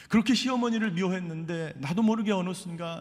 그렇게 0.08 0.34
시어머니를 0.34 0.92
미워했는데 0.92 1.74
나도 1.78 2.02
모르게 2.02 2.32
어느 2.32 2.52
순간 2.52 3.00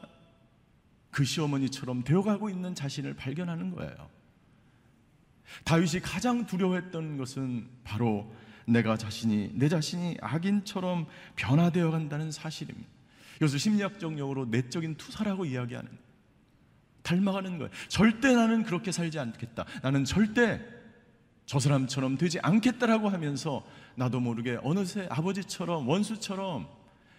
그 1.12 1.24
시어머니처럼 1.24 2.04
되어가고 2.04 2.50
있는 2.50 2.74
자신을 2.74 3.16
발견하는 3.16 3.76
거예요. 3.76 3.94
다윗이 5.64 6.02
가장 6.02 6.46
두려워했던 6.46 7.18
것은 7.18 7.68
바로 7.84 8.34
내가 8.66 8.98
자신이 8.98 9.52
내 9.54 9.70
자신이 9.70 10.18
악인처럼 10.22 11.06
변화되어 11.36 11.92
간다는 11.92 12.32
사실입니다. 12.32 12.90
이것을 13.38 13.60
심리학적 13.60 14.18
용어로 14.18 14.46
내적인 14.46 14.96
투사라고 14.96 15.46
이야기하는 15.46 15.90
닮아가는 17.04 17.58
거예요. 17.58 17.70
절대 17.90 18.34
나는 18.34 18.64
그렇게 18.64 18.92
살지 18.92 19.20
않겠다. 19.20 19.66
나는 19.82 20.06
절대 20.06 20.62
저 21.46 21.60
사람처럼 21.60 22.18
되지 22.18 22.40
않겠다라고 22.40 23.10
하면서 23.10 23.66
나도 23.96 24.22
모르게 24.22 24.58
어느새 24.64 25.08
아버지처럼 25.12 25.88
원수처럼 25.88 26.68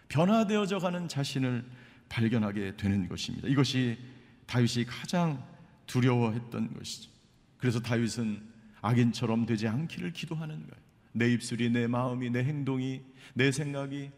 변화되어져 0.08 0.78
가는 0.78 1.08
자신을 1.08 1.64
발견하게 2.08 2.76
되는 2.76 3.08
것입니다. 3.08 3.48
이것이 3.48 3.98
다윗이 4.46 4.84
가장 4.86 5.44
두려워했던 5.86 6.74
것이죠. 6.74 7.10
그래서 7.58 7.80
다윗은 7.80 8.42
악인처럼 8.82 9.46
되지 9.46 9.66
않기를 9.66 10.12
기도하는 10.12 10.56
거예요. 10.56 10.84
내 11.12 11.32
입술이, 11.32 11.70
내 11.70 11.86
마음이, 11.86 12.30
내 12.30 12.44
행동이, 12.44 13.02
내 13.34 13.50
생각이 13.50 14.10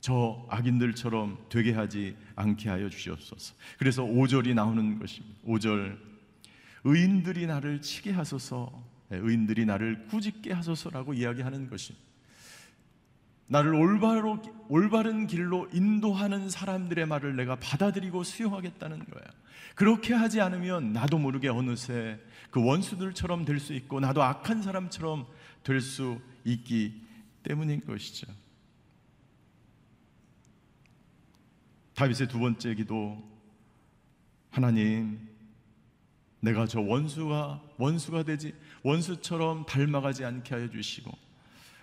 저 0.00 0.46
악인들처럼 0.50 1.46
되게 1.48 1.72
하지 1.72 2.16
않게 2.36 2.68
하여 2.68 2.88
주시옵소서. 2.88 3.54
그래서 3.78 4.02
5절이 4.04 4.54
나오는 4.54 4.98
것입니다. 4.98 5.38
5절 5.46 5.98
의인들이 6.84 7.46
나를 7.46 7.80
치게 7.80 8.10
하소서, 8.10 8.84
네, 9.08 9.18
의인들이 9.18 9.64
나를 9.64 10.06
꾸짖게 10.08 10.52
하소서라고 10.52 11.14
이야기하는 11.14 11.70
것입니다. 11.70 12.11
나를 13.52 13.74
올바로, 13.74 14.40
올바른 14.70 15.26
길로 15.26 15.68
인도하는 15.74 16.48
사람들의 16.48 17.04
말을 17.04 17.36
내가 17.36 17.56
받아들이고 17.56 18.24
수용하겠다는 18.24 19.04
거야. 19.04 19.24
그렇게 19.74 20.14
하지 20.14 20.40
않으면 20.40 20.94
나도 20.94 21.18
모르게 21.18 21.48
어느새 21.48 22.18
그 22.50 22.64
원수들처럼 22.64 23.44
될 23.44 23.60
수 23.60 23.74
있고 23.74 24.00
나도 24.00 24.22
악한 24.22 24.62
사람처럼 24.62 25.26
될 25.64 25.82
수 25.82 26.18
있기 26.44 27.02
때문인 27.42 27.84
것이죠. 27.84 28.26
다윗의 31.94 32.28
두 32.28 32.38
번째 32.38 32.74
기도 32.74 33.22
하나님 34.50 35.28
내가 36.40 36.66
저 36.66 36.80
원수가 36.80 37.62
원수가 37.76 38.22
되지 38.22 38.54
원수처럼 38.82 39.66
닮아가지 39.66 40.24
않게 40.24 40.54
하여 40.54 40.70
주시고 40.70 41.21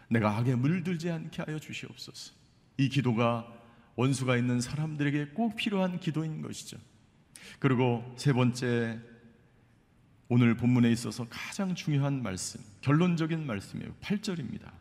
내가 0.09 0.37
악에 0.37 0.55
물들지 0.55 1.09
않게 1.09 1.43
하여 1.43 1.59
주시옵소서. 1.59 2.33
이 2.77 2.89
기도가 2.89 3.47
원수가 3.95 4.37
있는 4.37 4.61
사람들에게 4.61 5.29
꼭 5.29 5.55
필요한 5.55 5.99
기도인 5.99 6.41
것이죠. 6.41 6.77
그리고 7.59 8.13
세 8.17 8.33
번째 8.33 8.99
오늘 10.27 10.55
본문에 10.55 10.91
있어서 10.91 11.27
가장 11.29 11.73
중요한 11.75 12.21
말씀, 12.21 12.61
결론적인 12.81 13.45
말씀이에요. 13.45 13.93
8절입니다. 14.01 14.71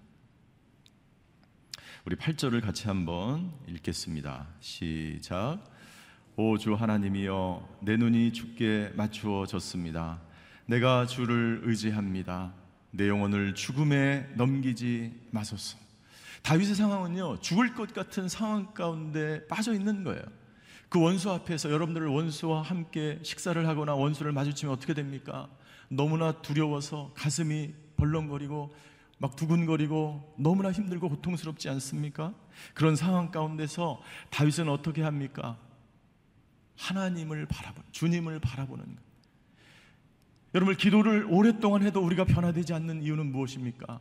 우리 2.05 2.17
8절을 2.17 2.62
같이 2.62 2.87
한번 2.87 3.53
읽겠습니다. 3.67 4.47
시작. 4.61 5.59
오 6.37 6.57
주 6.57 6.75
하나님이여 6.75 7.81
내 7.83 7.97
눈이 7.97 8.33
주께 8.33 8.93
맞추어졌습니다. 8.95 10.21
내가 10.67 11.07
주를 11.07 11.62
의지합니다. 11.64 12.55
내 12.90 13.09
영혼을 13.09 13.55
죽음에 13.55 14.29
넘기지 14.35 15.12
마소서. 15.31 15.79
다윗의 16.42 16.74
상황은요, 16.77 17.40
죽을 17.40 17.74
것 17.74 17.92
같은 17.92 18.29
상황 18.29 18.72
가운데 18.72 19.46
빠져 19.48 19.74
있는 19.74 20.05
거예요. 20.05 20.22
그 20.88 21.01
원수 21.01 21.31
앞에서 21.31 21.70
여러분들 21.70 22.07
원수와 22.07 22.62
함께 22.62 23.18
식사를 23.22 23.66
하거나 23.68 23.94
원수를 23.94 24.33
마주치면 24.33 24.74
어떻게 24.74 24.94
됩니까? 24.94 25.48
너무나 25.88 26.40
두려워서 26.40 27.12
가슴이 27.14 27.74
벌렁거리고 27.96 28.74
막 29.18 29.37
두근거리고 29.37 30.35
너무나 30.38 30.70
힘들고 30.70 31.09
고통스럽지 31.09 31.68
않습니까? 31.68 32.33
그런 32.72 32.96
상황 32.96 33.31
가운데서 33.31 34.01
다윗은 34.31 34.68
어떻게 34.68 35.03
합니까? 35.03 35.59
하나님을 36.77 37.46
바라보는, 37.46 37.88
주님을 37.90 38.40
바라보는 38.40 38.85
것. 38.85 39.08
여러분 40.55 40.77
기도를 40.77 41.27
오랫동안 41.29 41.83
해도 41.83 42.01
우리가 42.01 42.25
변화되지 42.25 42.73
않는 42.75 43.03
이유는 43.03 43.33
무엇입니까? 43.33 44.01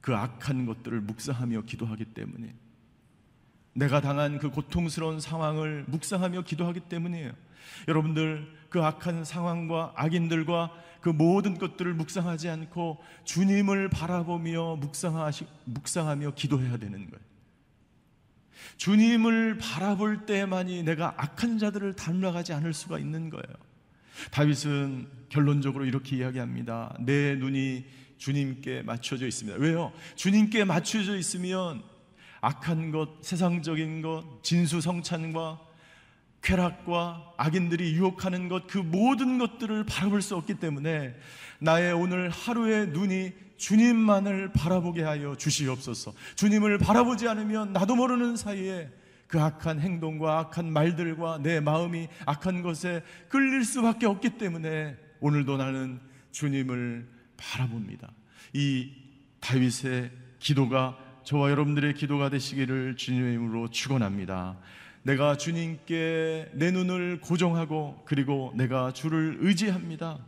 그 0.00 0.14
악한 0.14 0.66
것들을 0.66 1.00
묵상하며 1.00 1.62
기도하기 1.62 2.06
때문에 2.06 2.54
내가 3.74 4.00
당한 4.00 4.38
그 4.38 4.50
고통스러운 4.50 5.20
상황을 5.20 5.84
묵상하며 5.88 6.42
기도하기 6.42 6.80
때문이에요. 6.80 7.32
여러분들 7.88 8.52
그 8.68 8.82
악한 8.82 9.24
상황과 9.24 9.92
악인들과 9.96 10.72
그 11.00 11.08
모든 11.08 11.56
것들을 11.56 11.94
묵상하지 11.94 12.48
않고 12.48 13.02
주님을 13.24 13.88
바라보며 13.88 14.76
묵상하시, 14.76 15.46
묵상하며 15.64 16.32
기도해야 16.34 16.76
되는 16.76 17.10
거예요. 17.10 17.30
주님을 18.76 19.58
바라볼 19.58 20.26
때만이 20.26 20.82
내가 20.82 21.14
악한 21.16 21.58
자들을 21.58 21.96
닮아가지 21.96 22.52
않을 22.52 22.72
수가 22.72 22.98
있는 22.98 23.30
거예요. 23.30 23.69
다윗은 24.30 25.08
결론적으로 25.28 25.84
이렇게 25.84 26.16
이야기합니다. 26.16 26.96
내 27.00 27.34
눈이 27.36 27.84
주님께 28.18 28.82
맞춰져 28.82 29.26
있습니다. 29.26 29.58
왜요? 29.58 29.92
주님께 30.16 30.64
맞춰져 30.64 31.16
있으면 31.16 31.82
악한 32.40 32.90
것, 32.90 33.22
세상적인 33.22 34.02
것, 34.02 34.24
진수성찬과 34.42 35.60
쾌락과 36.42 37.34
악인들이 37.36 37.92
유혹하는 37.94 38.48
것, 38.48 38.66
그 38.66 38.78
모든 38.78 39.38
것들을 39.38 39.84
바라볼 39.84 40.22
수 40.22 40.36
없기 40.36 40.54
때문에 40.54 41.14
나의 41.58 41.92
오늘 41.92 42.30
하루의 42.30 42.88
눈이 42.88 43.32
주님만을 43.58 44.52
바라보게 44.52 45.02
하여 45.02 45.36
주시옵소서. 45.36 46.14
주님을 46.36 46.78
바라보지 46.78 47.28
않으면 47.28 47.74
나도 47.74 47.94
모르는 47.94 48.36
사이에 48.36 48.88
그 49.30 49.40
악한 49.40 49.78
행동과 49.78 50.40
악한 50.40 50.72
말들과 50.72 51.38
내 51.40 51.60
마음이 51.60 52.08
악한 52.26 52.62
것에 52.62 53.04
끌릴 53.28 53.64
수밖에 53.64 54.06
없기 54.06 54.30
때문에 54.38 54.96
오늘도 55.20 55.56
나는 55.56 56.00
주님을 56.32 57.06
바라봅니다. 57.36 58.10
이 58.52 58.90
다윗의 59.38 60.10
기도가 60.40 60.98
저와 61.22 61.50
여러분들의 61.50 61.94
기도가 61.94 62.28
되시기를 62.28 62.96
주님의 62.96 63.34
이름으로 63.34 63.70
축원합니다. 63.70 64.58
내가 65.04 65.36
주님께 65.36 66.50
내 66.54 66.72
눈을 66.72 67.20
고정하고 67.20 68.02
그리고 68.06 68.52
내가 68.56 68.92
주를 68.92 69.38
의지합니다. 69.40 70.18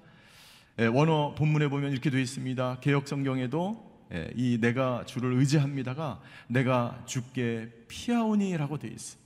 예, 0.78 0.86
원어 0.86 1.34
본문에 1.34 1.66
보면 1.68 1.90
이렇게 1.90 2.08
되어 2.08 2.20
있습니다. 2.20 2.78
개혁 2.80 3.08
성경에도 3.08 3.91
예, 4.14 4.30
이 4.36 4.58
내가 4.60 5.04
주를 5.06 5.32
의지합니다가 5.34 6.20
내가 6.48 7.02
주께 7.06 7.72
피하오니라고 7.88 8.78
되어 8.78 8.90
있어. 8.90 9.16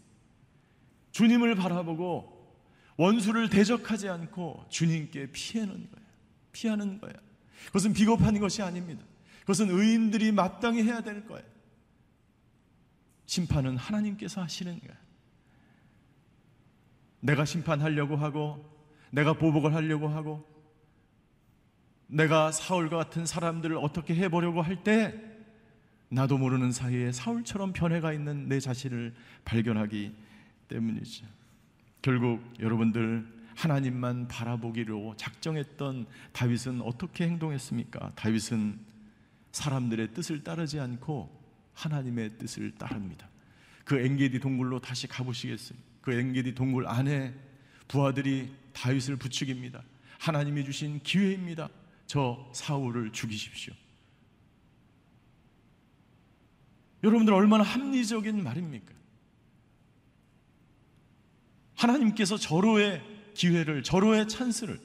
주님을 1.11 1.57
바라보고 1.57 2.37
원수를 2.97 3.51
대적하지 3.51 4.09
않고 4.09 4.67
주님께 4.69 5.33
피하는 5.33 5.75
거예요. 5.75 6.07
피하는 6.53 7.01
거예요. 7.01 7.15
그것은 7.67 7.93
비겁한 7.93 8.39
것이 8.39 8.63
아닙니다. 8.63 9.05
그것은 9.41 9.71
의인들이 9.71 10.33
마땅히 10.33 10.83
해야 10.83 11.01
될 11.01 11.27
거예요. 11.27 11.45
심판은 13.27 13.77
하나님께서 13.77 14.43
하시는 14.43 14.79
거예요. 14.79 14.97
내가 17.21 17.45
심판하려고 17.45 18.17
하고 18.17 18.65
내가 19.11 19.33
보복을 19.33 19.75
하려고 19.75 20.09
하고 20.09 20.47
내가 22.07 22.53
사울과 22.53 22.97
같은 22.97 23.27
사람들을 23.27 23.77
어떻게 23.77 24.15
해보려고 24.15 24.63
할 24.63 24.83
때 24.83 25.15
나도 26.09 26.39
모르는 26.39 26.71
사이에 26.71 27.11
사울처럼 27.11 27.73
변해가 27.73 28.13
있는 28.13 28.49
내 28.49 28.61
자신을 28.61 29.15
발견하기 29.45 30.15
때문이죠. 30.69 31.27
결국 32.01 32.43
여러분들 32.61 33.27
하나님만 33.57 34.29
바라보기로 34.29 35.15
작정했던 35.17 36.07
다윗은 36.33 36.81
어떻게 36.83 37.25
행동했습니까? 37.25 38.13
다윗은 38.15 38.79
사람들의 39.51 40.13
뜻을 40.15 40.45
따르지 40.45 40.79
않고 40.79 41.29
하나님의 41.75 42.39
뜻을 42.39 42.73
따릅니다. 42.73 43.29
그 43.85 43.99
엔게디 43.99 44.41
동굴로 44.41 44.81
다시 44.81 45.07
가보시겠어요? 45.07 45.79
그 46.03 46.13
엔게디 46.13 46.55
동굴 46.55 46.87
안에 46.87 47.35
부하들이 47.89 48.53
다윗을 48.73 49.17
부추깁니다. 49.17 49.83
하나님이 50.19 50.65
주신 50.65 51.01
기회입니다. 51.03 51.69
저 52.07 52.49
사울을 52.53 53.13
죽이십시오. 53.13 53.75
여러분들 57.03 57.35
얼마나 57.35 57.63
합리적인 57.63 58.43
말입니까? 58.43 58.95
하나님께서 61.75 62.37
절호의 62.37 63.03
기회를, 63.35 63.83
절호의 63.83 64.29
찬스를, 64.29 64.81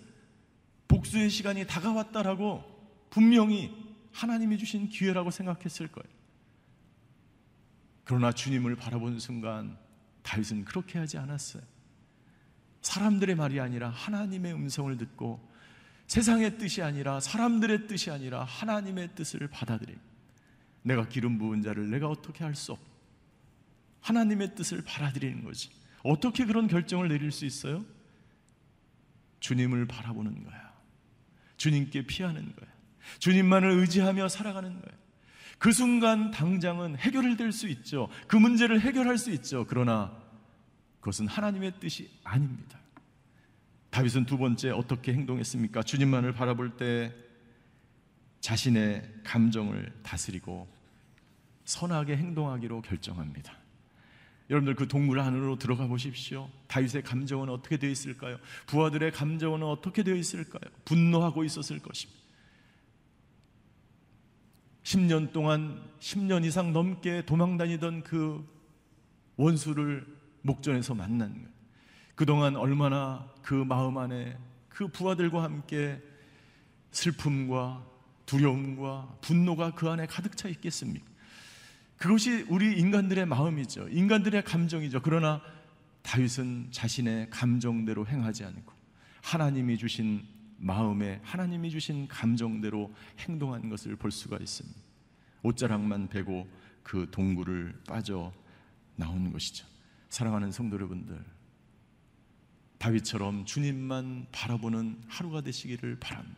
복수의 0.88 1.30
시간이 1.30 1.66
다가왔다라고 1.66 2.64
분명히 3.10 3.74
하나님이 4.12 4.58
주신 4.58 4.90
기회라고 4.90 5.32
생각했을 5.32 5.88
거예요. 5.88 6.22
그러나 8.04 8.32
주님을 8.34 8.76
바라본 8.76 9.20
순간 9.20 9.78
다윗은 10.22 10.66
그렇게 10.66 11.00
하지 11.00 11.18
않았어요. 11.18 11.64
사람들의 12.82 13.36
말이 13.36 13.60
아니라 13.60 13.90
하나님의 13.90 14.54
음성을 14.54 14.96
듣고 14.98 15.51
세상의 16.12 16.58
뜻이 16.58 16.82
아니라 16.82 17.22
사람들의 17.22 17.88
뜻이 17.88 18.12
아니라 18.12 18.44
하나님의 18.44 19.16
뜻을 19.16 19.48
받아들임. 19.48 19.98
내가 20.82 21.08
기름 21.08 21.38
부은 21.38 21.62
자를 21.62 21.90
내가 21.90 22.10
어떻게 22.10 22.44
할 22.44 22.54
수 22.54 22.74
없. 22.74 22.80
하나님의 24.02 24.54
뜻을 24.56 24.84
받아들이는 24.84 25.46
거지. 25.46 25.70
어떻게 26.04 26.44
그런 26.44 26.68
결정을 26.68 27.08
내릴 27.08 27.32
수 27.32 27.46
있어요? 27.46 27.86
주님을 29.40 29.86
바라보는 29.86 30.44
거야. 30.44 30.74
주님께 31.56 32.08
피하는 32.08 32.54
거야. 32.58 32.70
주님만을 33.20 33.70
의지하며 33.72 34.28
살아가는 34.28 34.70
거야. 34.70 34.98
그 35.60 35.72
순간 35.72 36.32
당장은 36.32 36.98
해결이 36.98 37.38
될수 37.38 37.70
있죠. 37.70 38.10
그 38.28 38.36
문제를 38.36 38.82
해결할 38.82 39.18
수 39.18 39.32
있죠. 39.32 39.66
그러나 39.66 40.12
그것은 41.00 41.30
하나님의 41.30 41.80
뜻이 41.80 42.12
아닙니다. 42.26 42.82
다윗은 43.92 44.26
두 44.26 44.38
번째 44.38 44.72
어떻게 44.72 45.14
행동했습니까? 45.14 45.84
주님만을 45.84 46.34
바라볼 46.34 46.78
때 46.78 47.14
자신의 48.40 49.22
감정을 49.24 49.94
다스리고 50.02 50.68
선하게 51.66 52.18
행동하기로 52.18 52.82
결정합니다. 52.82 53.54
여러분들 54.50 54.76
그 54.76 54.88
동굴 54.88 55.20
안으로 55.20 55.58
들어가 55.58 55.88
보십시오. 55.88 56.50
다윗의 56.68 57.04
감정은 57.04 57.50
어떻게 57.50 57.78
되어 57.78 57.90
있을까요? 57.90 58.38
부하들의 58.68 59.12
감정은 59.12 59.64
어떻게 59.64 60.04
되어 60.04 60.16
있을까요? 60.16 60.70
분노하고 60.84 61.44
있었을 61.44 61.80
것입니다. 61.80 62.20
10년 64.84 65.32
동안 65.32 65.82
10년 66.00 66.44
이상 66.44 66.74
넘게 66.74 67.26
도망 67.26 67.58
다니던 67.58 68.04
그 68.04 68.46
원수를 69.38 70.06
목전에서 70.42 70.96
만난 70.96 71.34
거예요. 71.34 71.61
그동안 72.16 72.56
얼마나 72.56 73.28
그 73.42 73.54
마음 73.54 73.98
안에 73.98 74.38
그 74.70 74.88
부하들과 74.88 75.44
함께 75.44 76.02
슬픔과 76.92 77.86
두려움과 78.26 79.18
분노가 79.22 79.72
그 79.72 79.90
안에 79.90 80.06
가득 80.06 80.38
차 80.38 80.48
있겠습니까? 80.50 81.06
그것이 81.98 82.46
우리 82.50 82.80
인간들의 82.80 83.26
마음이죠. 83.26 83.90
인간들의 83.90 84.44
감정이죠. 84.44 85.02
그러나 85.02 85.42
다윗은 86.02 86.70
자신의 86.72 87.30
감정대로 87.30 88.08
행하지 88.08 88.44
않고 88.46 88.74
하나님이 89.22 89.78
주신 89.78 90.26
마음에 90.58 91.20
하나님이 91.24 91.70
주신 91.70 92.08
감정대로 92.08 92.94
행동한 93.20 93.70
것을 93.70 93.96
볼 93.96 94.12
수가 94.12 94.38
있습니다. 94.38 94.80
옷자락만 95.44 96.10
베고 96.10 96.48
그 96.84 97.08
동굴을 97.12 97.80
빠져 97.88 98.32
나온 98.96 99.32
것이죠. 99.32 99.66
사랑하는 100.10 100.52
성도 100.52 100.76
여러분들, 100.76 101.24
다윗처럼 102.82 103.46
주님만 103.46 104.26
바라보는 104.32 105.04
하루가 105.08 105.42
되시기를 105.42 105.98
바랍니다. 106.00 106.36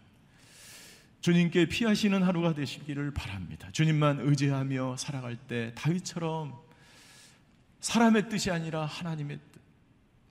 주님께 1.21 1.69
피하시는 1.69 2.21
하루가 2.21 2.53
되시기를 2.53 3.12
바랍니다. 3.12 3.69
주님만 3.71 4.19
의지하며 4.19 4.97
살아갈 4.97 5.38
때 5.38 5.71
다윗처럼 5.75 6.53
사람의 7.79 8.27
뜻이 8.27 8.51
아니라 8.51 8.86
하나님의 8.86 9.39
뜻, 9.53 9.62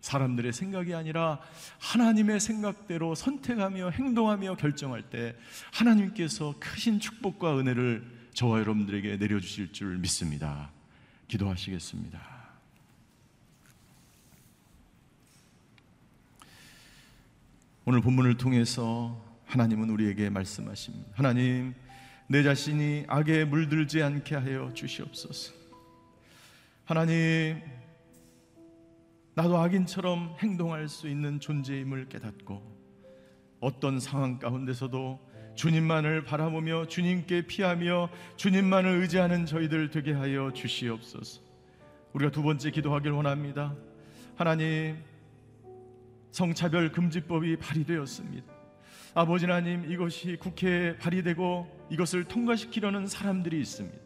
사람들의 0.03 0.53
생각이 0.53 0.95
아니라 0.95 1.41
하나님의 1.79 2.41
생각대로 2.41 3.15
선택하며 3.15 3.91
행동하며 3.91 4.57
결정할 4.57 5.03
때 5.03 5.35
하나님께서 5.73 6.55
크신 6.61 7.01
축복과 7.01 7.59
은혜를 7.59 8.05
저와 8.35 8.59
여러분들에게 8.61 9.17
내려주실 9.17 9.73
줄 9.73 9.97
믿습니다. 9.97 10.71
기도하시겠습니다. 11.29 12.32
오늘 17.85 18.01
본문을 18.01 18.37
통해서 18.37 19.21
하나님은 19.47 19.91
우리에게 19.91 20.31
말씀하십니다. 20.31 21.11
하나님, 21.15 21.75
내 22.29 22.45
자신이 22.45 23.07
악에 23.09 23.45
물들지 23.45 24.01
않게 24.01 24.37
하여 24.37 24.73
주시옵소서. 24.73 25.53
하나님, 26.85 27.61
나도 29.35 29.59
악인처럼 29.59 30.37
행동할 30.39 30.89
수 30.89 31.09
있는 31.09 31.41
존재임을 31.41 32.09
깨닫고 32.09 32.63
어떤 33.59 33.99
상황 33.99 34.39
가운데서도 34.39 35.19
주님만을 35.57 36.23
바라보며 36.23 36.87
주님께 36.87 37.49
피하며 37.49 38.11
주님만을 38.37 39.01
의지하는 39.01 39.45
저희들 39.45 39.91
되게 39.91 40.13
하여 40.13 40.53
주시옵소서. 40.53 41.41
우리가 42.13 42.31
두 42.31 42.45
번째 42.45 42.71
기도하길 42.71 43.11
원합니다. 43.11 43.75
하나님, 44.37 45.03
성차별 46.33 46.91
금지법이 46.91 47.57
발의되었습니다. 47.57 48.53
아버지 49.15 49.45
하나님 49.45 49.91
이것이 49.91 50.37
국회에 50.37 50.97
발의되고 50.97 51.89
이것을 51.91 52.25
통과시키려는 52.25 53.07
사람들이 53.07 53.61
있습니다. 53.61 53.99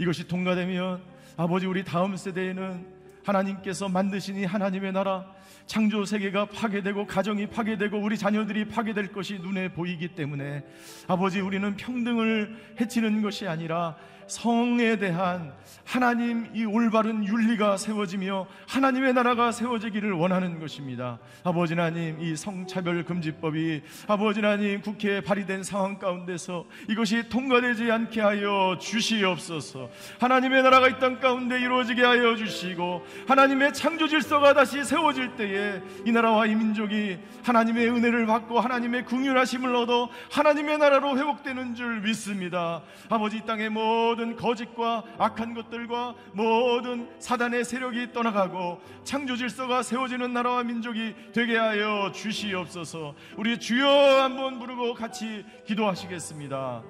이것이 0.00 0.26
통과되면 0.26 1.02
아버지 1.36 1.66
우리 1.66 1.84
다음 1.84 2.16
세대에는 2.16 2.96
하나님께서 3.22 3.90
만드신 3.90 4.36
이 4.36 4.44
하나님의 4.44 4.92
나라 4.92 5.30
창조 5.66 6.06
세계가 6.06 6.46
파괴되고 6.46 7.06
가정이 7.06 7.48
파괴되고 7.48 7.98
우리 7.98 8.16
자녀들이 8.16 8.68
파괴될 8.68 9.12
것이 9.12 9.38
눈에 9.38 9.70
보이기 9.72 10.14
때문에 10.14 10.64
아버지 11.08 11.40
우리는 11.40 11.76
평등을 11.76 12.76
해치는 12.80 13.20
것이 13.20 13.46
아니라 13.46 13.96
성에 14.28 14.96
대한 14.96 15.52
하나님 15.84 16.50
이 16.52 16.64
올바른 16.64 17.24
윤리가 17.24 17.76
세워지며 17.76 18.46
하나님의 18.66 19.12
나라가 19.12 19.52
세워지기를 19.52 20.12
원하는 20.12 20.58
것입니다. 20.58 21.20
아버지 21.44 21.74
하나님 21.74 22.20
이 22.20 22.34
성차별 22.34 23.04
금지법이 23.04 23.82
아버지 24.08 24.40
하나님 24.40 24.80
국회에 24.80 25.20
발의된 25.20 25.62
상황 25.62 25.96
가운데서 26.00 26.64
이것이 26.88 27.28
통과되지 27.28 27.92
않게 27.92 28.20
하여 28.20 28.76
주시옵소서. 28.80 29.88
하나님의 30.18 30.64
나라가 30.64 30.88
이 30.88 30.96
땅 30.98 31.20
가운데 31.20 31.60
이루어지게 31.60 32.02
하여 32.02 32.34
주시고 32.34 33.06
하나님의 33.28 33.74
창조 33.74 34.08
질서가 34.08 34.54
다시 34.54 34.82
세워질 34.82 35.36
때에 35.36 35.80
이 36.04 36.10
나라와 36.10 36.46
이 36.46 36.54
민족이 36.54 37.18
하나님의 37.44 37.90
은혜를 37.90 38.26
받고 38.26 38.58
하나님의 38.58 39.04
궁휼하심을 39.04 39.74
얻어 39.76 40.08
하나님의 40.32 40.78
나라로 40.78 41.16
회복되는 41.18 41.74
줄 41.74 42.00
믿습니다. 42.00 42.82
아버지 43.10 43.36
이 43.36 43.40
땅의 43.42 43.68
모든 43.68 44.15
거짓과 44.36 45.04
악한 45.18 45.54
것들과 45.54 46.14
모든 46.32 47.08
사단의 47.18 47.64
세력이 47.64 48.12
떠나가고 48.12 48.80
창조 49.04 49.36
질서가 49.36 49.82
세워지는 49.82 50.32
나라와 50.32 50.62
민족이 50.62 51.14
되게 51.32 51.58
하여 51.58 52.10
주시옵소서. 52.12 53.14
우리 53.36 53.58
주여 53.58 54.22
한번 54.22 54.58
부르고 54.58 54.94
같이 54.94 55.44
기도하시겠습니다. 55.66 56.82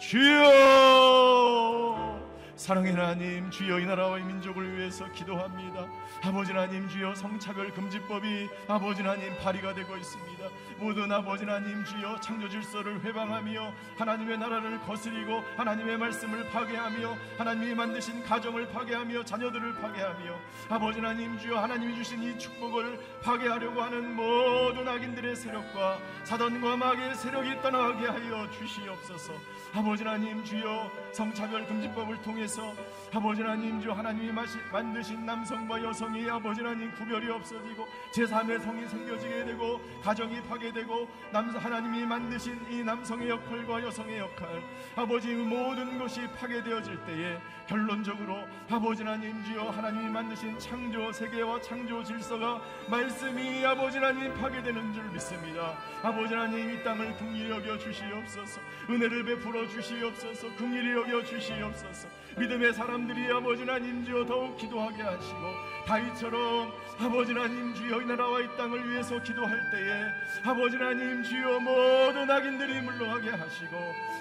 주여 0.00 1.42
사랑의 2.56 2.92
하나님 2.92 3.50
주여 3.50 3.80
이 3.80 3.86
나라와 3.86 4.18
이 4.18 4.22
민족을 4.22 4.76
위해서 4.76 5.10
기도합니다. 5.12 5.86
아버지 6.22 6.52
하나님 6.52 6.86
주여 6.88 7.14
성차별 7.14 7.72
금지법이 7.72 8.48
아버지 8.68 9.02
하나님 9.02 9.36
발의가 9.38 9.74
되고 9.74 9.96
있습니다. 9.96 10.48
모든 10.78 11.10
아버지 11.10 11.44
하나님 11.44 11.84
주여 11.84 12.20
창조 12.20 12.48
질서를 12.48 13.02
회방하며 13.02 13.72
하나님의 13.96 14.38
나라를 14.38 14.80
거스리고 14.82 15.42
하나님의 15.56 15.96
말씀을 15.96 16.48
파괴하며 16.50 17.16
하나님이 17.38 17.74
만드신 17.74 18.22
가정을 18.24 18.68
파괴하며 18.68 19.24
자녀들을 19.24 19.74
파괴하며 19.80 20.38
아버지 20.68 21.00
하나님 21.00 21.38
주여 21.38 21.58
하나님이 21.58 21.94
주신 21.96 22.22
이 22.22 22.38
축복을 22.38 22.98
파괴하려고 23.22 23.82
하는 23.82 24.14
모든 24.14 24.86
악인들의 24.86 25.36
세력과 25.36 25.98
사단과 26.24 26.76
마귀의 26.76 27.14
세력이 27.14 27.62
떠나게 27.62 28.06
하여 28.06 28.50
주시옵소서 28.50 29.32
아버지 29.74 30.04
하나님 30.04 30.44
주여 30.44 30.90
성차별 31.12 31.64
금지법을 31.66 32.20
통해서 32.20 32.74
아버지 33.10 33.40
하나님 33.40 33.80
주여 33.80 33.94
하나님이 33.94 34.30
만드신 34.70 35.24
남성과 35.24 35.82
여성이 35.82 36.28
아버지 36.28 36.60
하나님 36.60 36.92
구별이 36.92 37.30
없어지고 37.30 37.86
제3의 38.14 38.60
성이 38.60 38.86
생겨지게 38.86 39.46
되고 39.46 39.80
가정이 40.02 40.42
파괴되고 40.42 41.08
남 41.32 41.48
하나님이 41.48 42.04
만드신 42.04 42.60
이 42.70 42.82
남성의 42.82 43.30
역할과 43.30 43.82
여성의 43.82 44.18
역할 44.18 44.62
아버지 44.94 45.34
모든 45.34 45.98
것이 45.98 46.20
파괴되어질 46.38 47.04
때에 47.06 47.38
결론적으로 47.66 48.46
아버지 48.68 49.02
하나님 49.02 49.42
주여 49.44 49.70
하나님이 49.70 50.10
만드신 50.10 50.58
창조 50.58 51.10
세계와 51.12 51.62
창조 51.62 52.04
질서가 52.04 52.60
말씀이 52.90 53.64
아버지 53.64 53.96
하나님 53.96 54.34
파괴되는 54.34 54.92
줄 54.92 55.04
믿습니다. 55.10 55.78
아버지 56.02 56.34
하나님 56.34 56.70
이 56.70 56.82
땅을 56.82 57.16
긍휼히 57.16 57.48
여겨 57.48 57.78
주시옵소서. 57.78 58.60
은혜를 58.90 59.24
베풀어 59.24 59.61
주시옵소서 59.68 60.54
긍휼히 60.56 60.92
여겨 60.92 61.24
주시옵소서. 61.24 62.08
믿음의 62.38 62.72
사람들이 62.72 63.30
아버지 63.30 63.62
하나님 63.62 64.04
주여 64.04 64.24
더욱 64.24 64.56
기도하게 64.56 65.02
하시고 65.02 65.38
다윗처럼 65.86 66.72
아버지 66.98 67.32
하나님 67.32 67.74
주여 67.74 68.02
이 68.02 68.06
나라와 68.06 68.40
이 68.40 68.56
땅을 68.56 68.90
위해서 68.90 69.20
기도할 69.22 69.58
때에 69.70 70.04
아버지 70.44 70.76
하나님 70.76 71.22
주여 71.22 71.60
모든 71.60 72.30
악인들이 72.30 72.80
물러가게 72.82 73.30
하시고 73.30 73.76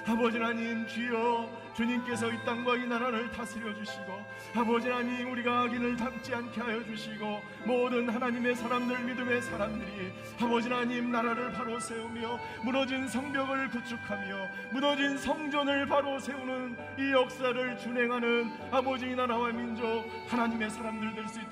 아버지 0.08 0.38
하나님 0.38 0.86
주여 0.88 1.62
주님께서 1.76 2.30
이 2.32 2.38
땅과 2.44 2.76
이 2.76 2.88
나라를 2.88 3.32
다스려 3.32 3.74
주시고 3.74 4.26
아버지 4.56 4.90
하나님 4.90 5.32
우리가 5.32 5.62
악인을 5.62 5.96
닮지 5.96 6.34
않게 6.34 6.62
하여 6.62 6.84
주시고 6.84 7.42
모든 7.66 8.10
하나님의 8.10 8.56
사람들 8.56 9.00
믿음의 9.00 9.42
사람들이 9.42 10.14
아버지 10.42 10.70
하나님 10.70 11.12
나라를 11.12 11.52
바로 11.54 11.80
세우며 11.80 12.40
무너진 12.64 13.08
성벽을 13.08 13.70
구축하며 13.70 14.48
무너진 14.72 15.18
성전을 15.18 15.86
바로 15.86 16.20
세우는 16.20 16.78
이 17.00 17.12
역사를 17.12 17.78
준행하는 17.78 18.52
아버지 18.72 19.16
나라와 19.16 19.50
민족 19.50 20.06
하나님의 20.28 20.70
사람들 20.70 21.16
될 21.16 21.32
수 21.32 21.40
있도록 21.40 21.51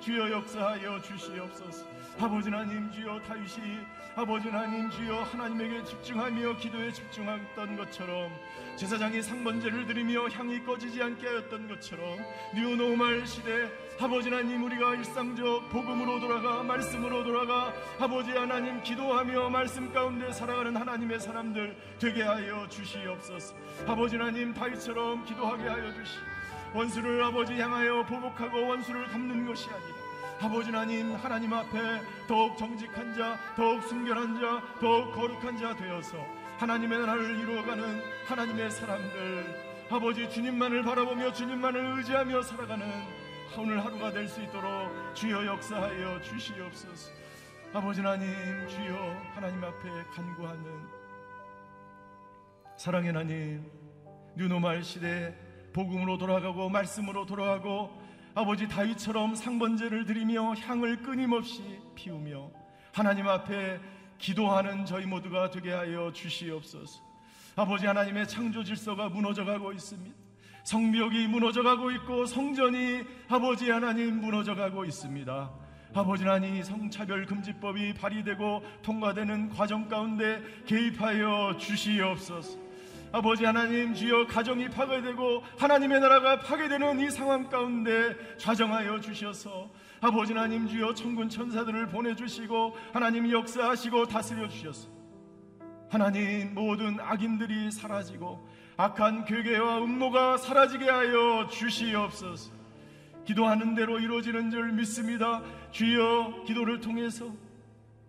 주여 0.00 0.30
역사하여 0.30 1.00
주시옵소서. 1.00 1.86
아버지 2.20 2.50
하나님 2.50 2.90
주여 2.90 3.18
다윗이 3.20 3.78
아버지 4.14 4.48
하나님 4.48 4.90
주여 4.90 5.22
하나님에게 5.22 5.84
집중하며 5.84 6.56
기도에 6.58 6.92
집중했던 6.92 7.76
것처럼 7.78 8.30
제사장이 8.76 9.22
상번제를 9.22 9.86
드리며 9.86 10.28
향이 10.28 10.64
꺼지지 10.64 11.02
않게 11.02 11.26
하였던 11.26 11.68
것처럼 11.68 12.18
뉴노말 12.54 13.26
시대 13.26 13.70
아버지 13.98 14.28
하나님 14.28 14.64
우리가 14.64 14.96
일상적 14.96 15.70
복음으로 15.70 16.20
돌아가 16.20 16.62
말씀으로 16.62 17.24
돌아가 17.24 17.72
아버지 17.98 18.32
하나님 18.32 18.82
기도하며 18.82 19.48
말씀 19.48 19.90
가운데 19.94 20.30
살아가는 20.30 20.76
하나님의 20.76 21.20
사람들 21.20 21.74
되게 21.98 22.22
하여 22.22 22.68
주시옵소서. 22.68 23.54
아버지 23.86 24.16
하나님 24.16 24.52
다윗처럼 24.52 25.24
기도하게 25.24 25.68
하여 25.68 25.92
주시 25.94 26.18
원수를 26.74 27.22
아버지 27.22 27.58
향하여 27.58 28.04
보복하고 28.04 28.68
원수를 28.68 29.06
갚는 29.08 29.46
것이 29.46 29.68
아니라 29.70 29.98
아버지 30.40 30.70
하나님 30.70 31.14
하나님 31.16 31.52
앞에 31.52 32.00
더욱 32.28 32.56
정직한 32.56 33.14
자 33.14 33.38
더욱 33.56 33.82
순결한 33.82 34.38
자 34.40 34.62
더욱 34.80 35.12
거룩한 35.12 35.58
자 35.58 35.74
되어서 35.74 36.16
하나님의 36.58 36.98
나라를 36.98 37.38
이루어가는 37.40 38.02
하나님의 38.26 38.70
사람들 38.70 39.68
아버지 39.90 40.28
주님만을 40.30 40.82
바라보며 40.82 41.32
주님만을 41.32 41.96
의지하며 41.98 42.42
살아가는 42.42 42.86
오늘 43.56 43.84
하루가 43.84 44.12
될 44.12 44.28
수 44.28 44.42
있도록 44.42 45.14
주여 45.14 45.44
역사하여 45.46 46.20
주시옵소서. 46.20 47.10
아버지 47.72 48.00
하나님 48.00 48.28
주여 48.68 49.16
하나님 49.34 49.64
앞에 49.64 49.88
간구하는 50.14 50.86
사랑의 52.76 53.08
하나님 53.08 53.70
뉴노말 54.36 54.84
시대 54.84 55.34
복음으로 55.78 56.18
돌아가고 56.18 56.68
말씀으로 56.68 57.24
돌아가고 57.24 57.96
아버지 58.34 58.66
다윗처럼 58.66 59.36
상번제를 59.36 60.06
드리며 60.06 60.54
향을 60.54 61.02
끊임없이 61.02 61.62
피우며 61.94 62.50
하나님 62.92 63.28
앞에 63.28 63.78
기도하는 64.18 64.84
저희 64.84 65.06
모두가 65.06 65.50
되게 65.50 65.70
하여 65.70 66.12
주시옵소서. 66.12 67.00
아버지 67.54 67.86
하나님의 67.86 68.26
창조 68.26 68.64
질서가 68.64 69.08
무너져 69.08 69.44
가고 69.44 69.70
있습니다. 69.72 70.16
성벽이 70.64 71.28
무너져 71.28 71.62
가고 71.62 71.92
있고 71.92 72.26
성전이 72.26 73.04
아버지 73.28 73.70
하나님 73.70 74.20
무너져 74.20 74.56
가고 74.56 74.84
있습니다. 74.84 75.50
아버지 75.94 76.24
하나님 76.24 76.60
성차별 76.60 77.24
금지법이 77.24 77.94
발의되고 77.94 78.64
통과되는 78.82 79.50
과정 79.50 79.88
가운데 79.88 80.42
개입하여 80.66 81.56
주시옵소서. 81.56 82.67
아버지 83.10 83.44
하나님 83.44 83.94
주여 83.94 84.26
가정이 84.26 84.68
파괴되고 84.68 85.42
하나님의 85.58 86.00
나라가 86.00 86.40
파괴되는 86.40 87.00
이 87.00 87.10
상황 87.10 87.48
가운데 87.48 88.14
좌정하여 88.36 89.00
주셔서 89.00 89.70
아버지 90.00 90.32
하나님 90.34 90.68
주여 90.68 90.94
천군 90.94 91.28
천사들을 91.28 91.88
보내주시고 91.88 92.76
하나님 92.92 93.30
역사하시고 93.30 94.06
다스려 94.08 94.48
주셔서 94.48 94.88
하나님 95.90 96.54
모든 96.54 97.00
악인들이 97.00 97.70
사라지고 97.70 98.46
악한 98.76 99.24
괴계와 99.24 99.78
음모가 99.78 100.36
사라지게 100.36 100.84
하여 100.88 101.48
주시옵소서. 101.50 102.52
기도하는 103.24 103.74
대로 103.74 103.98
이루어지는 103.98 104.50
줄 104.50 104.72
믿습니다. 104.72 105.42
주여 105.70 106.44
기도를 106.46 106.80
통해서 106.80 107.32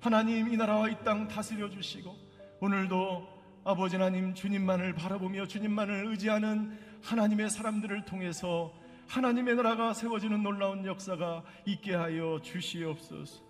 하나님 0.01 0.53
이 0.53 0.57
나라와 0.57 0.89
이 0.89 0.95
땅 1.03 1.27
다스려 1.27 1.69
주시고 1.69 2.15
오늘도 2.59 3.38
아버지 3.69 3.97
하나님 3.97 4.33
주님만을 4.33 4.93
바라보며 4.95 5.45
주님만을 5.45 6.07
의지하는 6.07 6.75
하나님의 7.03 7.51
사람들을 7.51 8.03
통해서 8.05 8.73
하나님의 9.07 9.57
나라가 9.57 9.93
세워지는 9.93 10.41
놀라운 10.41 10.83
역사가 10.87 11.43
있게 11.67 11.93
하여 11.93 12.39
주시옵소서. 12.41 13.43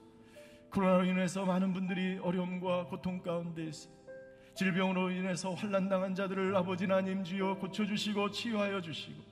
코로나로 0.72 1.06
인해서 1.06 1.46
많은 1.46 1.72
분들이 1.72 2.20
어려움과 2.22 2.88
고통 2.88 3.22
가운데 3.22 3.64
있어 3.64 3.90
질병으로 4.56 5.10
인해서 5.12 5.54
환난당한 5.54 6.16
자들을 6.16 6.54
아버지 6.54 6.84
하나님 6.84 7.24
주여 7.24 7.56
고쳐주시고 7.60 8.32
치유하여 8.32 8.82
주시고 8.82 9.24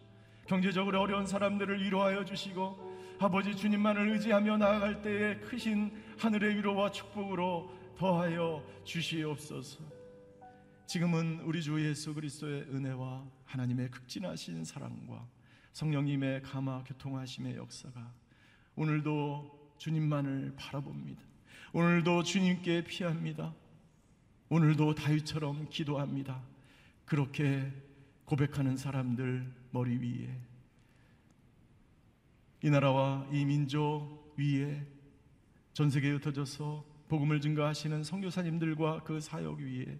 경제적으로 0.47 1.01
어려운 1.01 1.27
사람들을 1.27 1.83
위로하여 1.83 2.23
주시고 2.23 3.17
아버지 3.19 3.53
주님만을 3.53 4.07
의지하며 4.13 4.55
나아갈 4.55 5.01
때에 5.01 5.35
크신 5.39 5.91
하늘의 6.17 6.55
위로와 6.55 6.91
축복으로 6.91 7.69
더하여 7.97 8.63
주시옵소서. 8.85 9.96
지금은 10.87 11.41
우리 11.41 11.61
주 11.61 11.85
예수 11.85 12.13
그리스도의 12.13 12.61
은혜와 12.61 13.29
하나님의 13.43 13.91
극진하신 13.91 14.63
사랑과 14.63 15.27
성령님의 15.73 16.43
감화 16.43 16.81
교통하심의 16.85 17.57
역사가 17.57 18.13
오늘도 18.77 19.73
주님만을 19.79 20.53
바라봅니다. 20.55 21.21
오늘도 21.73 22.23
주님께 22.23 22.85
피합니다. 22.85 23.53
오늘도 24.47 24.95
다윗처럼 24.95 25.67
기도합니다. 25.69 26.41
그렇게 27.03 27.69
고백하는 28.23 28.77
사람들 28.77 29.45
머리 29.71 29.97
위에 29.97 30.39
이 32.63 32.69
나라와 32.69 33.27
이 33.33 33.43
민족 33.43 34.33
위에 34.37 34.87
전 35.73 35.89
세계에 35.89 36.11
흩어져서 36.11 36.85
복음을 37.09 37.41
증거하시는 37.41 38.05
선교사님들과 38.05 39.03
그 39.03 39.19
사역 39.19 39.59
위에 39.59 39.99